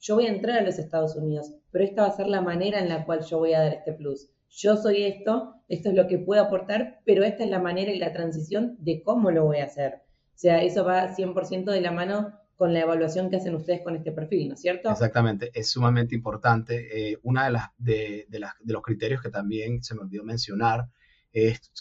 yo 0.00 0.16
voy 0.16 0.26
a 0.26 0.32
entrar 0.32 0.58
a 0.58 0.62
los 0.62 0.78
Estados 0.78 1.16
Unidos, 1.16 1.54
pero 1.70 1.84
esta 1.84 2.02
va 2.02 2.08
a 2.08 2.16
ser 2.16 2.26
la 2.26 2.40
manera 2.40 2.80
en 2.80 2.88
la 2.88 3.06
cual 3.06 3.24
yo 3.24 3.38
voy 3.38 3.54
a 3.54 3.60
dar 3.60 3.72
este 3.72 3.92
plus. 3.92 4.28
Yo 4.50 4.76
soy 4.76 5.04
esto, 5.04 5.54
esto 5.68 5.88
es 5.88 5.94
lo 5.94 6.08
que 6.08 6.18
puedo 6.18 6.42
aportar, 6.42 7.00
pero 7.06 7.24
esta 7.24 7.44
es 7.44 7.50
la 7.50 7.60
manera 7.60 7.92
y 7.92 7.98
la 7.98 8.12
transición 8.12 8.76
de 8.80 9.02
cómo 9.02 9.30
lo 9.30 9.44
voy 9.44 9.58
a 9.58 9.64
hacer. 9.64 10.02
O 10.34 10.38
sea, 10.42 10.62
eso 10.62 10.84
va 10.84 11.14
100% 11.14 11.70
de 11.70 11.80
la 11.80 11.92
mano 11.92 12.32
con 12.56 12.74
la 12.74 12.80
evaluación 12.80 13.30
que 13.30 13.36
hacen 13.36 13.54
ustedes 13.54 13.80
con 13.82 13.96
este 13.96 14.12
perfil, 14.12 14.48
¿no 14.48 14.54
es 14.54 14.60
cierto? 14.60 14.90
Exactamente, 14.90 15.50
es 15.54 15.70
sumamente 15.70 16.14
importante. 16.14 17.12
Eh, 17.12 17.18
una 17.22 17.46
de, 17.46 17.50
las, 17.50 17.68
de, 17.78 18.26
las, 18.38 18.52
de 18.60 18.72
los 18.72 18.82
criterios 18.82 19.22
que 19.22 19.30
también 19.30 19.82
se 19.82 19.94
me 19.94 20.02
olvidó 20.02 20.24
mencionar 20.24 20.88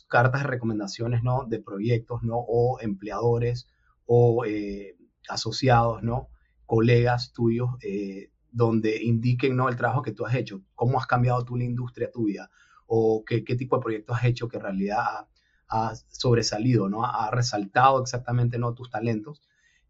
cartas 0.08 0.44
de 0.44 0.48
recomendaciones, 0.48 1.24
¿no? 1.24 1.46
De 1.46 1.60
proyectos, 1.60 2.24
¿no? 2.24 2.38
O 2.38 2.80
empleadores 2.80 3.68
o 4.06 4.46
eh, 4.46 4.98
asociados, 5.30 6.04
¿no? 6.04 6.30
Colegas 6.66 7.34
tuyos, 7.34 7.70
eh, 7.82 8.32
donde 8.52 9.02
indiquen, 9.04 9.56
¿no? 9.56 9.70
El 9.70 9.76
trabajo 9.76 10.02
que 10.02 10.12
tú 10.12 10.26
has 10.26 10.36
hecho, 10.36 10.62
cómo 10.76 11.00
has 11.00 11.08
cambiado 11.08 11.44
tú 11.44 11.56
la 11.58 11.64
industria 11.64 12.12
tuya 12.12 12.50
o 12.86 13.24
qué, 13.26 13.44
qué 13.44 13.56
tipo 13.56 13.78
de 13.78 13.82
proyectos 13.82 14.18
has 14.18 14.26
hecho 14.26 14.48
que 14.48 14.58
en 14.58 14.64
realidad 14.64 15.28
ha, 15.70 15.96
sobresalido, 16.10 16.90
¿no? 16.90 17.06
Ha 17.06 17.32
resaltado 17.32 18.02
exactamente, 18.02 18.58
¿no? 18.58 18.74
Tus 18.74 18.90
talentos. 18.90 19.42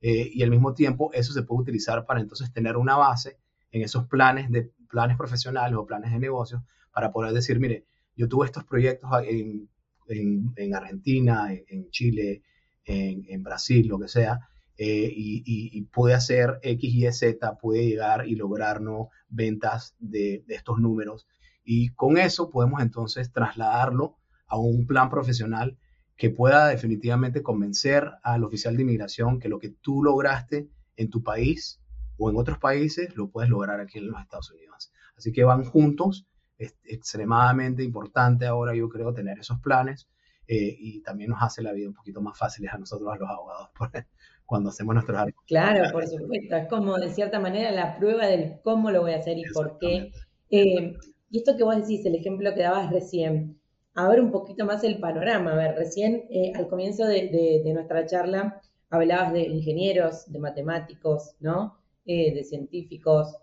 Eh, 0.02 0.30
y 0.34 0.44
al 0.44 0.50
mismo 0.50 0.74
tiempo 0.74 1.12
eso 1.14 1.34
se 1.34 1.44
puede 1.44 1.62
utilizar 1.62 2.06
para 2.06 2.22
entonces 2.22 2.52
tener 2.54 2.78
una 2.78 2.98
base 2.98 3.40
en 3.72 3.84
esos 3.84 4.08
planes 4.08 4.52
de 4.52 4.72
planes 4.90 5.18
profesionales 5.18 5.76
o 5.78 5.86
planes 5.86 6.12
de 6.12 6.20
negocios 6.20 6.62
para 6.92 7.12
poder 7.12 7.34
decir, 7.34 7.60
mire, 7.60 7.86
yo 8.16 8.28
tuve 8.28 8.46
estos 8.46 8.64
proyectos 8.64 9.10
en, 9.28 9.70
en, 10.08 10.76
Argentina, 10.76 11.50
en, 11.52 11.90
Chile, 11.90 12.44
en, 12.86 13.44
Brasil, 13.44 13.88
lo 13.88 14.00
que 14.00 14.08
sea, 14.08 14.40
eh, 14.78 15.12
y, 15.14 15.82
puede 15.94 16.16
hacer 16.16 16.60
X, 16.64 16.94
Y, 16.94 17.12
Z, 17.12 17.58
puede 17.60 17.86
llegar 17.86 18.28
y 18.28 18.36
lograr 18.36 18.82
ventas 19.30 19.96
de, 20.00 20.44
estos 20.48 20.80
números. 20.80 21.28
Y 21.64 21.90
con 21.90 22.18
eso 22.18 22.50
podemos 22.50 22.82
entonces 22.82 23.32
trasladarlo 23.32 24.18
a 24.48 24.58
un 24.58 24.88
plan 24.88 25.10
profesional 25.10 25.78
que 26.18 26.30
pueda 26.30 26.68
definitivamente 26.68 27.42
convencer 27.42 28.12
al 28.24 28.44
oficial 28.44 28.76
de 28.76 28.84
inmigración 28.84 29.40
que 29.40 29.50
lo 29.50 29.60
que 29.60 29.70
tú 29.70 30.04
lograste 30.04 30.70
en 30.96 31.10
tu 31.10 31.24
país 31.24 31.80
o 32.18 32.30
en 32.30 32.38
otros 32.38 32.60
países 32.60 33.16
lo 33.16 33.30
puedes 33.30 33.50
lograr 33.50 33.80
aquí 33.80 33.98
en 33.98 34.08
los 34.12 34.22
Estados 34.22 34.52
Unidos. 34.52 34.92
Así 35.18 35.32
que 35.32 35.44
van 35.44 35.64
juntos. 35.64 36.28
Es 36.62 36.76
extremadamente 36.84 37.84
importante 37.84 38.46
ahora, 38.46 38.76
yo 38.76 38.88
creo, 38.88 39.14
tener 39.14 39.40
esos 39.40 39.60
planes 39.60 40.08
eh, 40.48 40.76
y 40.78 41.02
también 41.02 41.32
nos 41.32 41.42
hace 41.42 41.64
la 41.64 41.72
vida 41.72 41.88
un 41.88 41.96
poquito 41.96 42.22
más 42.22 42.38
fácil 42.38 42.68
a 42.70 42.78
nosotros, 42.78 43.12
a 43.12 43.18
los 43.18 43.30
abogados, 43.30 43.70
cuando 44.46 44.70
hacemos 44.70 44.94
nuestros 44.94 45.18
artículos. 45.18 45.48
Claro, 45.48 45.92
por 45.92 46.06
supuesto. 46.06 46.56
Es 46.56 46.68
como, 46.68 46.98
de 46.98 47.10
cierta 47.10 47.40
manera, 47.40 47.72
la 47.72 47.98
prueba 47.98 48.28
del 48.28 48.60
cómo 48.64 48.92
lo 48.92 49.02
voy 49.02 49.14
a 49.14 49.18
hacer 49.18 49.38
y 49.38 49.44
por 49.54 49.80
qué. 49.80 50.12
Eh, 50.52 50.94
y 51.32 51.38
esto 51.38 51.56
que 51.58 51.64
vos 51.64 51.78
decís, 51.78 52.06
el 52.06 52.16
ejemplo 52.16 52.54
que 52.54 52.62
dabas 52.62 52.92
recién, 52.92 53.60
a 53.96 54.08
ver 54.08 54.22
un 54.22 54.32
poquito 54.32 54.66
más 54.66 54.84
el 54.84 55.00
panorama. 55.00 55.54
A 55.54 55.56
ver, 55.56 55.76
recién 55.76 56.26
eh, 56.30 56.52
al 56.56 56.68
comienzo 56.68 57.06
de, 57.06 57.62
nuestra 57.74 58.06
charla 58.06 58.62
hablabas 58.90 59.34
de 59.34 59.44
ingenieros, 59.44 60.32
de 60.32 60.40
matemáticos, 60.40 61.36
¿no? 61.40 61.78
Eh, 62.06 62.34
de 62.36 62.44
científicos, 62.44 63.38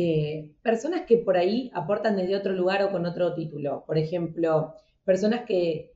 eh, 0.00 0.54
personas 0.62 1.06
que 1.08 1.18
por 1.18 1.36
ahí 1.36 1.72
aportan 1.74 2.14
desde 2.14 2.36
otro 2.36 2.52
lugar 2.52 2.84
o 2.84 2.92
con 2.92 3.04
otro 3.04 3.34
título. 3.34 3.82
Por 3.84 3.98
ejemplo, 3.98 4.74
personas 5.04 5.42
que, 5.44 5.92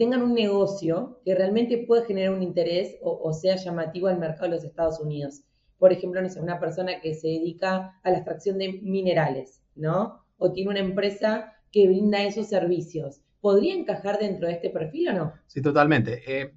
tengan 0.00 0.22
un 0.22 0.34
negocio 0.34 1.20
que 1.24 1.36
realmente 1.36 1.78
pueda 1.86 2.04
generar 2.04 2.34
un 2.34 2.42
interés 2.42 2.96
o, 3.02 3.32
sea 3.32 3.54
llamativo 3.54 4.08
al 4.08 4.18
mercado 4.18 4.46
de 4.46 4.56
los 4.56 4.64
Estados 4.64 4.98
Unidos. 4.98 5.44
Por 5.78 5.92
ejemplo, 5.92 6.20
no 6.20 6.28
sé, 6.28 6.40
una 6.40 6.58
persona 6.58 7.00
que 7.00 7.14
se 7.14 7.28
dedica 7.28 8.00
a 8.02 8.10
la 8.10 8.16
extracción 8.16 8.58
de 8.58 8.80
minerales, 8.82 9.62
¿no? 9.76 10.24
O 10.38 10.50
tiene 10.50 10.70
una 10.70 10.80
empresa 10.80 11.52
que 11.70 11.86
brinda 11.86 12.24
esos 12.24 12.48
servicios. 12.48 13.22
¿podría 13.40 13.74
encajar 13.74 14.18
dentro 14.18 14.48
de 14.48 14.54
este 14.54 14.70
perfil 14.70 15.10
o 15.10 15.12
no? 15.12 15.32
Sí, 15.46 15.62
totalmente. 15.62 16.20
Eh, 16.26 16.52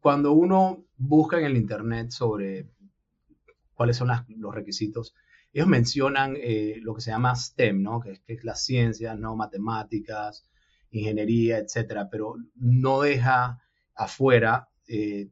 cuando 0.00 0.32
uno 0.32 0.86
busca 0.96 1.38
en 1.38 1.44
el 1.44 1.56
Internet 1.58 2.12
sobre 2.12 2.66
cuáles 3.74 3.98
son 3.98 4.08
los 4.38 4.54
requisitos, 4.54 5.14
ellos 5.52 5.68
mencionan 5.68 6.36
eh, 6.36 6.76
lo 6.82 6.94
que 6.94 7.00
se 7.00 7.10
llama 7.10 7.34
STEM, 7.34 7.82
¿no? 7.82 8.00
Que 8.00 8.20
que 8.26 8.34
es 8.34 8.44
las 8.44 8.64
ciencias, 8.64 9.18
¿no? 9.18 9.36
Matemáticas, 9.36 10.46
ingeniería, 10.90 11.58
etcétera, 11.58 12.08
pero 12.10 12.36
no 12.54 13.00
deja 13.00 13.60
afuera 13.94 14.68
eh, 14.88 15.28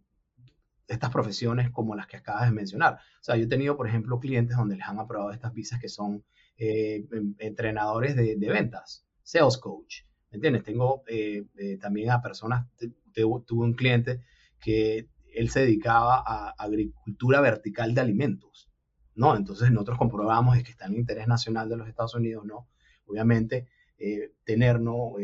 estas 0.87 1.11
profesiones 1.11 1.71
como 1.71 1.95
las 1.95 2.07
que 2.07 2.17
acabas 2.17 2.47
de 2.47 2.53
mencionar. 2.55 2.95
O 2.95 3.23
sea, 3.23 3.37
yo 3.37 3.45
he 3.45 3.49
tenido, 3.49 3.77
por 3.77 3.89
ejemplo, 3.89 4.19
clientes 4.21 4.57
donde 4.57 4.77
les 4.77 4.87
han 4.87 4.99
aprobado 4.99 5.33
estas 5.33 5.53
visas 5.55 5.81
que 5.81 5.89
son 5.89 6.25
entrenadores 6.59 8.17
de, 8.17 8.35
de, 8.35 8.49
ventas, 8.49 9.07
sales 9.23 9.59
coach, 9.59 10.03
¿Me 10.31 10.37
entiendes? 10.37 10.65
Tengo 10.65 11.05
eh, 11.07 11.45
eh, 11.57 11.79
también 11.79 12.11
a 12.11 12.21
personas, 12.21 12.67
tuve 13.15 13.65
un 13.65 13.75
cliente 13.75 14.21
que 14.61 15.09
él 15.35 15.51
se 15.51 15.61
dedicaba 15.61 16.23
a 16.27 16.51
agricultura 16.59 17.41
vertical 17.41 17.95
de 17.95 18.01
alimentos, 18.01 18.68
¿no? 19.19 19.37
Entonces 19.37 19.71
nosotros 19.71 19.99
comprobamos 19.99 20.57
que 20.63 20.71
está 20.71 20.87
en 20.87 20.93
el 20.93 21.01
interés 21.01 21.29
nacional 21.29 21.69
de 21.69 21.77
los 21.77 21.89
Estados 21.89 22.15
Unidos, 22.15 22.45
¿no? 22.47 22.69
Obviamente, 23.07 23.69
eh, 23.99 24.33
tener, 24.45 24.81
¿no? 24.81 25.15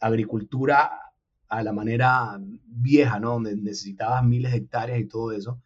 agricultura 0.00 1.00
a 1.48 1.62
la 1.62 1.72
manera 1.72 2.38
vieja, 2.66 3.18
¿no? 3.20 3.30
Donde 3.34 3.56
necesitabas 3.56 4.22
miles 4.22 4.52
de 4.52 4.58
hectáreas 4.58 4.98
y 5.00 5.06
todo 5.06 5.32
eso, 5.32 5.62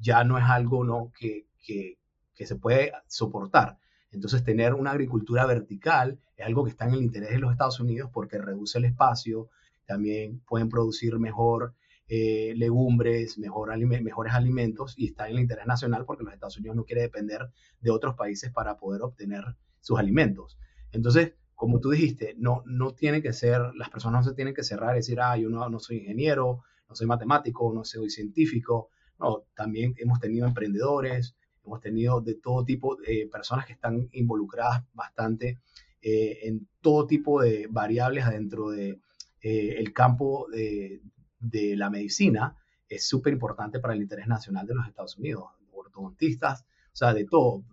ya 0.00 0.24
no 0.24 0.38
es 0.38 0.44
algo, 0.44 0.84
¿no? 0.84 1.12
Que, 1.18 1.46
que, 1.58 1.98
que 2.34 2.46
se 2.46 2.56
puede 2.56 2.92
soportar. 3.08 3.78
Entonces, 4.12 4.44
tener 4.44 4.74
una 4.74 4.92
agricultura 4.92 5.44
vertical 5.44 6.18
es 6.36 6.46
algo 6.46 6.64
que 6.64 6.70
está 6.70 6.86
en 6.86 6.94
el 6.94 7.02
interés 7.02 7.30
de 7.30 7.38
los 7.38 7.50
Estados 7.50 7.80
Unidos 7.80 8.10
porque 8.12 8.38
reduce 8.38 8.78
el 8.78 8.84
espacio, 8.84 9.48
también 9.86 10.40
pueden 10.46 10.68
producir 10.68 11.18
mejor 11.18 11.74
eh, 12.14 12.52
legumbres, 12.56 13.38
mejor 13.38 13.74
mejores 13.78 14.34
alimentos 14.34 14.92
y 14.98 15.06
está 15.06 15.30
en 15.30 15.36
el 15.36 15.40
interés 15.40 15.66
nacional 15.66 16.04
porque 16.04 16.24
los 16.24 16.34
Estados 16.34 16.58
Unidos 16.58 16.76
no 16.76 16.84
quiere 16.84 17.00
depender 17.00 17.48
de 17.80 17.90
otros 17.90 18.16
países 18.16 18.52
para 18.52 18.76
poder 18.76 19.00
obtener 19.00 19.42
sus 19.80 19.98
alimentos. 19.98 20.58
Entonces, 20.90 21.32
como 21.54 21.80
tú 21.80 21.88
dijiste, 21.88 22.34
no, 22.36 22.64
no 22.66 22.92
tiene 22.92 23.22
que 23.22 23.32
ser, 23.32 23.62
las 23.76 23.88
personas 23.88 24.26
no 24.26 24.30
se 24.30 24.36
tienen 24.36 24.52
que 24.52 24.62
cerrar 24.62 24.94
y 24.94 24.98
decir, 24.98 25.20
ah, 25.22 25.38
yo 25.38 25.48
no, 25.48 25.66
no 25.70 25.78
soy 25.78 26.00
ingeniero, 26.00 26.62
no 26.86 26.94
soy 26.94 27.06
matemático, 27.06 27.72
no 27.72 27.82
soy 27.82 28.10
científico. 28.10 28.90
No, 29.18 29.44
también 29.54 29.94
hemos 29.96 30.20
tenido 30.20 30.46
emprendedores, 30.46 31.34
Hemos 31.64 31.80
tenido 31.80 32.20
de 32.20 32.34
todo 32.34 32.62
tipo 32.62 32.96
de 32.96 33.26
personas 33.32 33.64
que 33.64 33.72
están 33.72 34.08
involucradas 34.12 34.84
bastante 34.92 35.60
eh, 36.02 36.40
en 36.42 36.68
todo 36.82 37.06
tipo 37.06 37.40
de 37.40 37.68
variables 37.70 38.24
adentro 38.24 38.70
de, 38.70 39.00
eh, 39.42 39.84
campo 39.94 40.46
de, 40.50 41.00
de, 41.42 41.76
la 41.76 41.90
medicina. 41.90 42.56
Es 42.88 43.06
súper 43.06 43.32
importante 43.32 43.80
para 43.80 43.94
el 43.94 44.02
interés 44.02 44.26
nacional 44.26 44.66
de 44.66 44.74
los 44.74 44.86
Estados 44.86 45.16
Unidos. 45.16 45.44
Ortodontistas, 45.72 46.62
o 46.62 46.96
sea, 46.96 47.14
de 47.14 47.24
todo, 47.24 47.64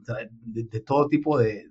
de, 0.45 0.79
todo 0.81 1.07
tipo 1.07 1.37
de, 1.37 1.69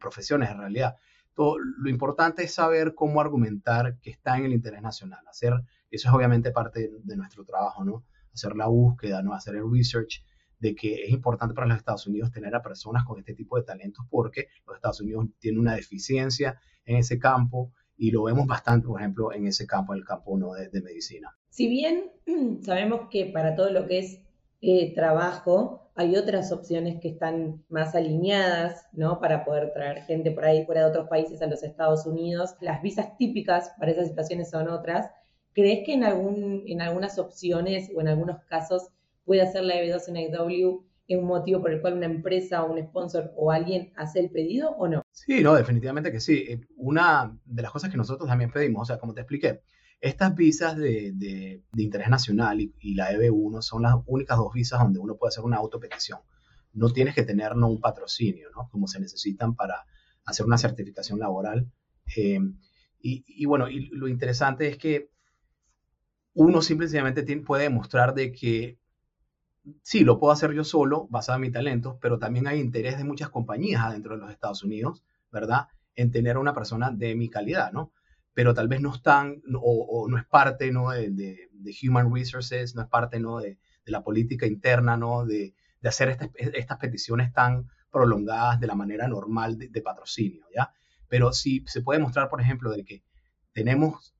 profesiones 0.00 0.50
en 0.50 0.58
realidad. 0.58 0.96
Todo, 1.34 1.58
lo 1.58 1.90
importante 1.90 2.44
es 2.44 2.54
saber 2.54 2.94
cómo 2.94 3.20
argumentar 3.20 3.98
que 4.00 4.10
está 4.10 4.38
en 4.38 4.46
el 4.46 4.52
interés 4.52 4.82
nacional. 4.82 5.20
Hacer, 5.28 5.52
eso 5.90 6.08
es 6.08 6.14
obviamente 6.14 6.50
parte 6.50 6.90
de 7.02 7.16
nuestro 7.16 7.44
trabajo, 7.44 7.84
¿no? 7.84 8.04
Hacer 8.32 8.56
la 8.56 8.66
búsqueda, 8.66 9.22
¿no? 9.22 9.34
Hacer 9.34 9.56
el 9.56 9.70
research 9.70 10.24
de 10.58 10.74
que 10.74 11.04
es 11.04 11.10
importante 11.10 11.54
para 11.54 11.66
los 11.66 11.76
Estados 11.76 12.06
Unidos 12.06 12.30
tener 12.30 12.54
a 12.54 12.62
personas 12.62 13.04
con 13.04 13.18
este 13.18 13.34
tipo 13.34 13.56
de 13.56 13.64
talentos 13.64 14.06
porque 14.08 14.48
los 14.66 14.76
Estados 14.76 15.00
Unidos 15.00 15.26
tienen 15.38 15.60
una 15.60 15.74
deficiencia 15.74 16.58
en 16.84 16.96
ese 16.96 17.18
campo 17.18 17.72
y 17.96 18.10
lo 18.10 18.24
vemos 18.24 18.46
bastante, 18.46 18.86
por 18.86 19.00
ejemplo, 19.00 19.32
en 19.32 19.46
ese 19.46 19.66
campo, 19.66 19.94
el 19.94 20.04
campo 20.04 20.36
¿no? 20.36 20.52
de, 20.52 20.80
medicina. 20.82 21.36
Si 21.50 21.68
bien 21.68 22.10
sabemos 22.62 23.08
que 23.10 23.26
para 23.26 23.56
todo 23.56 23.70
lo 23.70 23.86
que 23.86 23.98
es 23.98 24.20
eh, 24.60 24.94
trabajo 24.94 25.90
hay 25.94 26.14
otras 26.16 26.52
opciones 26.52 27.00
que 27.00 27.08
están 27.08 27.64
más 27.70 27.94
alineadas, 27.94 28.86
¿no? 28.92 29.18
Para 29.18 29.46
poder 29.46 29.72
traer 29.72 30.02
gente 30.02 30.30
por 30.30 30.44
ahí 30.44 30.66
fuera 30.66 30.82
de 30.82 30.90
otros 30.90 31.08
países 31.08 31.40
a 31.40 31.46
los 31.46 31.62
Estados 31.62 32.04
Unidos. 32.04 32.54
Las 32.60 32.82
visas 32.82 33.16
típicas 33.16 33.72
para 33.78 33.92
esas 33.92 34.08
situaciones 34.08 34.50
son 34.50 34.68
otras. 34.68 35.10
¿Crees 35.54 35.86
que 35.86 35.94
en, 35.94 36.04
algún, 36.04 36.64
en 36.66 36.82
algunas 36.82 37.18
opciones 37.18 37.90
o 37.96 38.02
en 38.02 38.08
algunos 38.08 38.44
casos 38.44 38.90
puede 39.24 39.40
hacer 39.40 39.64
la 39.64 39.76
EB2 39.76 40.08
en 40.08 40.16
es 40.16 40.30
un 41.14 41.24
motivo 41.24 41.60
por 41.60 41.70
el 41.70 41.80
cual 41.80 41.94
una 41.94 42.06
empresa 42.06 42.64
o 42.64 42.72
un 42.72 42.82
sponsor 42.82 43.32
o 43.36 43.52
alguien 43.52 43.92
hace 43.96 44.20
el 44.20 44.30
pedido 44.30 44.70
o 44.70 44.88
no? 44.88 45.02
Sí, 45.12 45.42
no, 45.42 45.54
definitivamente 45.54 46.10
que 46.10 46.20
sí. 46.20 46.44
Eh, 46.48 46.60
una 46.76 47.38
de 47.44 47.62
las 47.62 47.70
cosas 47.70 47.90
que 47.90 47.96
nosotros 47.96 48.28
también 48.28 48.50
pedimos, 48.50 48.82
o 48.82 48.84
sea, 48.84 48.98
como 48.98 49.14
te 49.14 49.20
expliqué, 49.20 49.62
estas 50.00 50.34
visas 50.34 50.76
de, 50.76 51.12
de, 51.14 51.62
interés 51.76 52.08
nacional 52.08 52.60
y, 52.60 52.94
la 52.94 53.12
EB1 53.12 53.62
son 53.62 53.82
las 53.82 53.94
únicas 54.06 54.36
dos 54.36 54.52
visas 54.52 54.80
donde 54.80 54.98
uno 54.98 55.16
puede 55.16 55.28
hacer 55.28 55.44
una 55.44 55.56
autopetición. 55.56 56.18
No 56.72 56.92
tienes 56.92 57.14
que 57.14 57.22
tener 57.22 57.56
no, 57.56 57.68
un 57.68 57.80
patrocinio, 57.80 58.50
¿no? 58.54 58.68
Como 58.70 58.88
se 58.88 59.00
necesitan 59.00 59.54
para 59.54 59.86
hacer 60.24 60.44
una 60.44 60.58
certificación 60.58 61.18
laboral. 61.18 61.70
Eh, 62.16 62.40
y, 63.00 63.24
y, 63.26 63.44
bueno, 63.46 63.68
y 63.68 63.88
lo 63.88 64.08
interesante 64.08 64.68
es 64.68 64.76
que 64.76 65.10
uno 66.34 66.60
simplemente 66.60 67.22
puede 67.38 67.62
demostrar 67.62 68.14
de 68.14 68.32
que 68.32 68.78
sí, 69.82 70.04
lo 70.04 70.18
puedo 70.18 70.32
hacer 70.32 70.52
yo 70.52 70.64
solo, 70.64 71.06
basado 71.10 71.36
en 71.36 71.42
mi 71.42 71.50
talento, 71.50 71.98
pero 72.00 72.18
también 72.18 72.46
hay 72.46 72.60
interés 72.60 72.98
de 72.98 73.04
muchas 73.04 73.30
compañías 73.30 73.82
adentro 73.82 74.14
de 74.14 74.20
los 74.20 74.30
Estados 74.30 74.62
Unidos, 74.62 75.04
¿verdad? 75.30 75.68
En 75.94 76.10
tener 76.10 76.38
una 76.38 76.54
persona 76.54 76.90
de 76.90 77.14
mi 77.14 77.28
calidad, 77.28 77.72
¿no? 77.72 77.92
Pero 78.34 78.54
tal 78.54 78.68
vez 78.68 78.80
no 78.80 78.94
están 78.94 79.42
o, 79.60 80.06
no 80.08 80.18
es 80.18 80.26
parte, 80.26 80.70
¿no? 80.70 80.90
De, 80.90 81.10
de, 81.10 81.76
Human 81.82 82.14
Resources, 82.14 82.74
no 82.74 82.82
es 82.82 82.88
parte, 82.88 83.18
¿no? 83.18 83.38
De, 83.38 83.58
de 83.84 83.92
la 83.92 84.02
política 84.02 84.46
interna, 84.46 84.96
¿no? 84.96 85.24
De, 85.24 85.54
hacer 85.84 86.18
estas 86.34 86.78
peticiones 86.78 87.32
tan 87.32 87.68
prolongadas 87.92 88.58
de 88.58 88.66
la 88.66 88.74
manera 88.74 89.06
normal 89.06 89.56
de, 89.56 89.82
patrocinio, 89.82 90.44
¿ya? 90.54 90.72
Pero 91.08 91.32
sí 91.32 91.62
se 91.66 91.80
puede 91.80 92.00
mostrar, 92.00 92.28
por 92.28 92.40
ejemplo, 92.40 92.72
de 92.72 92.84
que 92.84 93.04
tenemos 93.52 94.12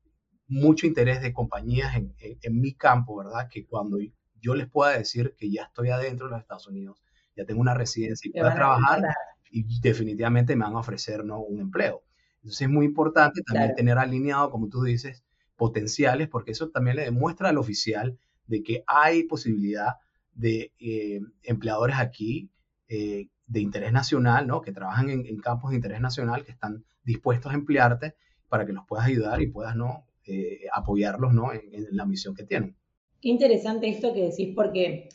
mucho 0.47 0.87
interés 0.87 1.21
de 1.23 1.33
compañías 1.33 1.97
en, 1.97 2.15
en 2.19 2.61
mi 2.61 2.75
campo, 2.75 3.17
¿verdad? 3.17 3.49
Que 3.51 3.67
cuando 3.67 3.99
yo 4.41 4.55
les 4.55 4.69
pueda 4.69 4.97
decir 4.97 5.35
que 5.37 5.51
ya 5.51 5.65
estoy 5.65 5.91
adentro 5.91 6.27
de 6.27 6.33
los 6.33 6.41
Estados 6.41 6.67
Unidos, 6.67 7.03
ya 7.37 7.45
tengo 7.45 7.61
una 7.61 7.75
residencia 7.75 8.29
y 8.29 8.33
puedo 8.33 8.53
trabajar 8.55 9.03
y 9.51 9.81
definitivamente 9.81 10.57
me 10.57 10.65
van 10.65 10.75
a 10.75 10.81
ofrecer 10.81 11.25
¿no? 11.25 11.41
un 11.41 11.61
empleo. 11.61 12.03
Entonces 12.37 12.63
es 12.63 12.69
muy 12.69 12.87
importante 12.87 13.43
también 13.43 13.75
tener 13.75 13.99
alineado, 13.99 14.51
como 14.51 14.69
tú 14.69 14.83
dices, 14.83 15.25
potenciales, 15.57 16.29
porque 16.29 16.53
eso 16.53 16.71
también 16.71 16.97
le 16.97 17.05
demuestra 17.05 17.49
al 17.49 17.59
oficial 17.59 18.19
de 18.47 18.63
que 18.63 18.85
hay 18.87 19.25
posibilidad 19.25 19.95
de 20.33 20.73
eh, 20.79 21.21
empleadores 21.43 21.97
aquí 21.99 22.51
eh, 22.89 23.29
de 23.47 23.61
interés 23.61 23.93
nacional, 23.93 24.47
¿no? 24.47 24.61
que 24.61 24.73
trabajan 24.73 25.11
en, 25.11 25.39
campos 25.39 25.71
de 25.71 25.77
interés 25.77 26.01
nacional, 26.01 26.45
que 26.45 26.53
están 26.53 26.85
dispuestos 27.05 27.53
a 27.53 27.55
emplearte 27.55 28.15
para 28.49 28.67
que 28.67 28.73
los 28.73 28.85
puedas 28.87 29.07
ayudar 29.07 29.41
y 29.41 29.49
puedas 29.49 29.75
¿no? 29.77 30.07
Eh, 30.25 30.67
apoyarlos 30.73 31.33
¿no? 31.33 31.53
en 31.53 31.89
la 31.91 32.05
misión 32.05 32.35
que 32.35 32.45
tienen. 32.45 32.77
Qué 33.27 33.31
interesante 33.31 33.89
esto 33.89 34.15
que 34.15 34.29
decís, 34.29 34.55
porque 34.55 35.09